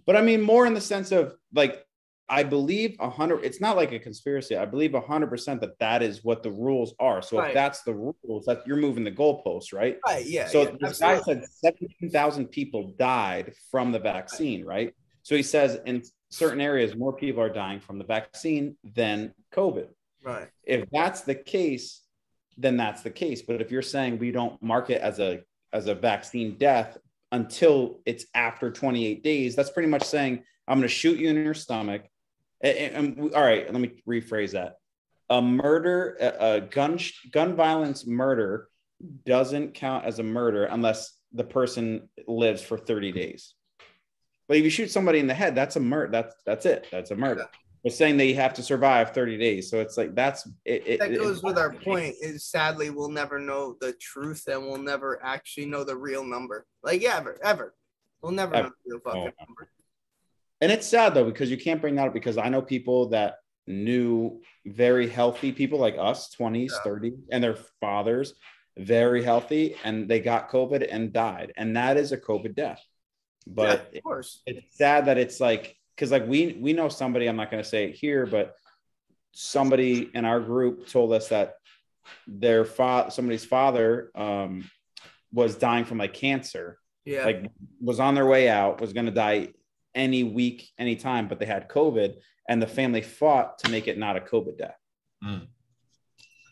But 0.06 0.16
I 0.18 0.22
mean, 0.22 0.42
more 0.42 0.66
in 0.66 0.74
the 0.74 0.82
sense 0.82 1.12
of 1.12 1.36
like 1.54 1.86
I 2.30 2.44
believe 2.44 2.96
a 3.00 3.10
hundred. 3.10 3.44
It's 3.44 3.62
not 3.62 3.76
like 3.76 3.92
a 3.92 4.00
conspiracy. 4.00 4.56
I 4.56 4.66
believe 4.66 4.96
a 4.96 5.02
hundred 5.02 5.30
percent 5.30 5.62
that 5.62 5.78
that 5.80 6.02
is 6.02 6.24
what 6.24 6.42
the 6.42 6.52
rules 6.52 6.94
are. 7.00 7.22
So 7.22 7.38
Right. 7.38 7.50
if 7.50 7.54
that's 7.54 7.84
the 7.84 7.94
rules, 7.94 8.46
that 8.46 8.66
you're 8.66 8.78
moving 8.78 9.04
the 9.04 9.12
goalposts, 9.12 9.74
right? 9.74 10.00
Right. 10.06 10.26
Yeah. 10.26 10.48
so 10.48 10.64
yeah, 10.64 10.72
this 10.80 11.00
guy 11.00 11.16
absolutely. 11.16 11.46
said 11.46 11.76
seventeen 11.76 12.10
thousand 12.10 12.48
people 12.48 12.94
died 12.98 13.54
from 13.70 13.92
the 13.92 14.00
vaccine, 14.00 14.66
right? 14.66 14.94
So 15.24 15.36
he 15.36 15.44
says 15.44 15.80
in 15.86 16.04
certain 16.30 16.62
areas 16.62 16.96
more 16.96 17.14
people 17.14 17.42
are 17.42 17.50
dying 17.50 17.80
from 17.80 17.98
the 17.98 18.06
vaccine 18.06 18.78
than 18.84 19.34
COVID. 19.54 19.88
Right. 20.24 20.48
If 20.64 20.90
that's 20.92 21.22
the 21.22 21.36
case, 21.36 22.02
then 22.58 22.78
that's 22.78 23.02
the 23.02 23.10
case. 23.10 23.42
But 23.42 23.62
if 23.62 23.72
you're 23.72 23.82
saying 23.82 24.20
we 24.20 24.32
don't 24.32 24.62
mark 24.62 24.90
it 24.90 25.02
as 25.02 25.20
a 25.20 25.42
as 25.72 25.88
a 25.88 25.96
vaccine 25.96 26.56
death 26.58 26.98
until 27.32 28.00
it's 28.06 28.26
after 28.36 28.70
28 28.70 29.24
days, 29.24 29.56
that's 29.56 29.72
pretty 29.72 29.90
much 29.90 30.04
saying 30.04 30.44
I'm 30.68 30.78
going 30.78 30.88
to 30.88 30.94
shoot 30.94 31.18
you 31.20 31.30
in 31.30 31.36
your 31.44 31.56
stomach. 31.56 32.04
And, 32.62 32.78
and- 32.78 33.18
and 33.18 33.34
all 33.34 33.42
right, 33.42 33.72
let 33.72 33.82
me 33.82 34.02
rephrase 34.08 34.52
that. 34.52 34.76
A 35.30 35.42
murder, 35.42 36.16
a, 36.20 36.56
a 36.58 36.62
gun 36.62 37.00
gun 37.32 37.56
violence 37.56 38.06
murder 38.06 38.68
doesn't 39.26 39.74
count 39.74 40.06
as 40.06 40.20
a 40.20 40.24
murder 40.24 40.66
unless 40.66 41.18
the 41.34 41.44
person 41.44 42.08
lives 42.28 42.62
for 42.62 42.78
30 42.78 43.12
days. 43.12 43.56
But 44.48 44.58
if 44.58 44.64
you 44.64 44.70
shoot 44.70 44.92
somebody 44.92 45.20
in 45.20 45.28
the 45.28 45.34
head, 45.34 45.56
that's 45.56 45.76
a 45.76 45.80
murder. 45.80 46.12
That's 46.12 46.36
that's 46.46 46.66
it. 46.66 46.88
That's 46.92 47.12
a 47.12 47.16
murder. 47.16 47.48
We're 47.84 47.92
saying 47.92 48.16
they 48.16 48.34
have 48.34 48.54
to 48.54 48.64
survive 48.64 49.12
30 49.12 49.38
days. 49.38 49.70
So 49.70 49.82
it's 49.82 49.98
like 49.98 50.16
that's 50.16 50.48
it. 50.64 50.88
it 50.88 51.00
That 51.00 51.12
it- 51.12 51.20
goes 51.20 51.44
with 51.44 51.58
our 51.58 51.74
point. 51.74 52.16
Is 52.22 52.46
sadly 52.46 52.90
we'll 52.90 53.10
never 53.10 53.40
know 53.40 53.76
the 53.82 53.94
truth, 53.94 54.48
and 54.48 54.62
we'll 54.62 54.82
never 54.82 55.24
actually 55.24 55.66
know 55.66 55.84
the 55.84 55.98
real 55.98 56.24
number. 56.24 56.66
Like 56.82 57.02
yeah, 57.02 57.18
ever, 57.18 57.38
ever. 57.44 57.76
We'll 58.22 58.32
never 58.32 58.56
Ever. 58.56 58.68
know 58.70 58.74
the 58.86 58.92
real 58.92 59.00
fucking 59.02 59.34
oh. 59.38 59.46
number. 59.46 59.70
And 60.62 60.72
it's 60.72 60.88
sad 60.88 61.14
though, 61.14 61.26
because 61.26 61.52
you 61.52 61.58
can't 61.58 61.82
bring 61.82 61.96
that 61.96 62.08
up 62.08 62.14
because 62.14 62.38
I 62.38 62.48
know 62.48 62.62
people 62.62 63.10
that 63.10 63.36
knew 63.68 64.42
very 64.66 65.10
healthy 65.10 65.52
people 65.52 65.78
like 65.78 65.98
us, 66.00 66.34
20s, 66.34 66.72
Yeah. 66.72 66.92
30s, 66.92 67.18
and 67.32 67.44
their 67.44 67.58
fathers, 67.82 68.34
very 68.78 69.24
healthy, 69.24 69.76
and 69.84 70.08
they 70.08 70.22
got 70.22 70.50
COVID 70.50 70.88
and 70.90 71.12
died. 71.12 71.52
And 71.58 71.76
that 71.76 71.98
is 71.98 72.14
a 72.14 72.18
COVID 72.18 72.56
death. 72.56 72.82
But 73.46 73.90
yeah, 73.92 73.98
of 73.98 74.04
course. 74.04 74.42
it's 74.46 74.78
sad 74.78 75.08
that 75.08 75.18
it's 75.18 75.42
like 75.42 75.76
because 75.96 76.12
like 76.12 76.28
we 76.28 76.58
we 76.60 76.74
know 76.74 76.90
somebody 76.90 77.28
i'm 77.28 77.36
not 77.36 77.50
going 77.52 77.62
to 77.64 77.68
say 77.70 77.86
it 77.86 77.96
here 77.96 78.26
but 78.26 78.56
somebody 79.32 80.10
in 80.14 80.26
our 80.26 80.40
group 80.40 80.88
told 80.88 81.12
us 81.14 81.30
that 81.30 81.56
their 82.28 82.66
father 82.66 83.10
somebody's 83.12 83.46
father 83.46 84.12
um 84.16 84.70
was 85.32 85.56
dying 85.56 85.86
from 85.86 85.98
like 85.98 86.14
cancer 86.14 86.78
Yeah. 87.06 87.26
like 87.26 87.52
was 87.82 88.00
on 88.00 88.16
their 88.16 88.26
way 88.28 88.50
out 88.50 88.82
was 88.82 88.94
going 88.94 89.06
to 89.08 89.12
die 89.12 89.50
any 89.96 90.24
week 90.24 90.70
anytime 90.78 91.28
but 91.28 91.40
they 91.40 91.46
had 91.46 91.70
covid 91.70 92.16
and 92.50 92.62
the 92.62 92.68
family 92.68 93.02
fought 93.02 93.60
to 93.60 93.72
make 93.72 93.88
it 93.88 93.98
not 93.98 94.18
a 94.18 94.22
covid 94.22 94.58
death 94.58 94.78
Mm. 95.24 95.48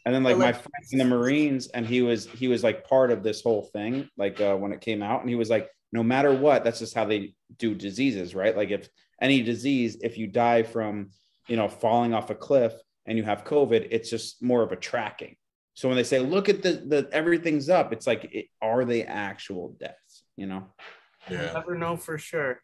and 0.05 0.15
then 0.15 0.23
like 0.23 0.37
Well, 0.37 0.45
my 0.47 0.51
like- 0.53 0.55
friend 0.61 0.85
in 0.93 0.97
the 0.99 1.05
marines 1.05 1.67
and 1.67 1.85
he 1.85 2.01
was 2.01 2.25
he 2.27 2.47
was 2.47 2.63
like 2.63 2.87
part 2.87 3.11
of 3.11 3.21
this 3.21 3.41
whole 3.41 3.63
thing 3.63 4.09
like 4.17 4.39
uh, 4.39 4.55
when 4.55 4.71
it 4.71 4.79
came 4.79 5.03
out 5.03 5.19
and 5.19 5.29
he 5.29 5.35
was 5.35 5.49
like 5.49 5.69
no 5.91 6.01
matter 6.03 6.33
what 6.33 6.63
that's 6.63 6.79
just 6.79 6.95
how 6.95 7.03
they 7.03 7.33
do 7.57 7.75
diseases 7.75 8.33
right 8.33 8.55
like 8.55 8.71
if 8.71 8.87
any 9.21 9.41
disease 9.43 9.97
if 10.01 10.17
you 10.17 10.27
die 10.27 10.63
from 10.63 11.11
you 11.47 11.55
know 11.55 11.67
falling 11.69 12.13
off 12.13 12.29
a 12.29 12.35
cliff 12.35 12.73
and 13.05 13.17
you 13.17 13.23
have 13.23 13.43
covid 13.45 13.87
it's 13.91 14.09
just 14.09 14.41
more 14.41 14.63
of 14.63 14.71
a 14.71 14.75
tracking 14.75 15.35
so 15.75 15.87
when 15.87 15.95
they 15.95 16.03
say 16.03 16.19
look 16.19 16.49
at 16.49 16.61
the 16.63 16.73
the 16.87 17.07
everything's 17.13 17.69
up 17.69 17.93
it's 17.93 18.07
like 18.07 18.27
it, 18.33 18.47
are 18.61 18.83
they 18.83 19.03
actual 19.03 19.75
deaths 19.79 20.23
you 20.35 20.47
know 20.47 20.67
We'll 21.29 21.39
Yeah. 21.39 21.53
never 21.53 21.75
know 21.77 21.95
for 21.97 22.17
sure. 22.17 22.59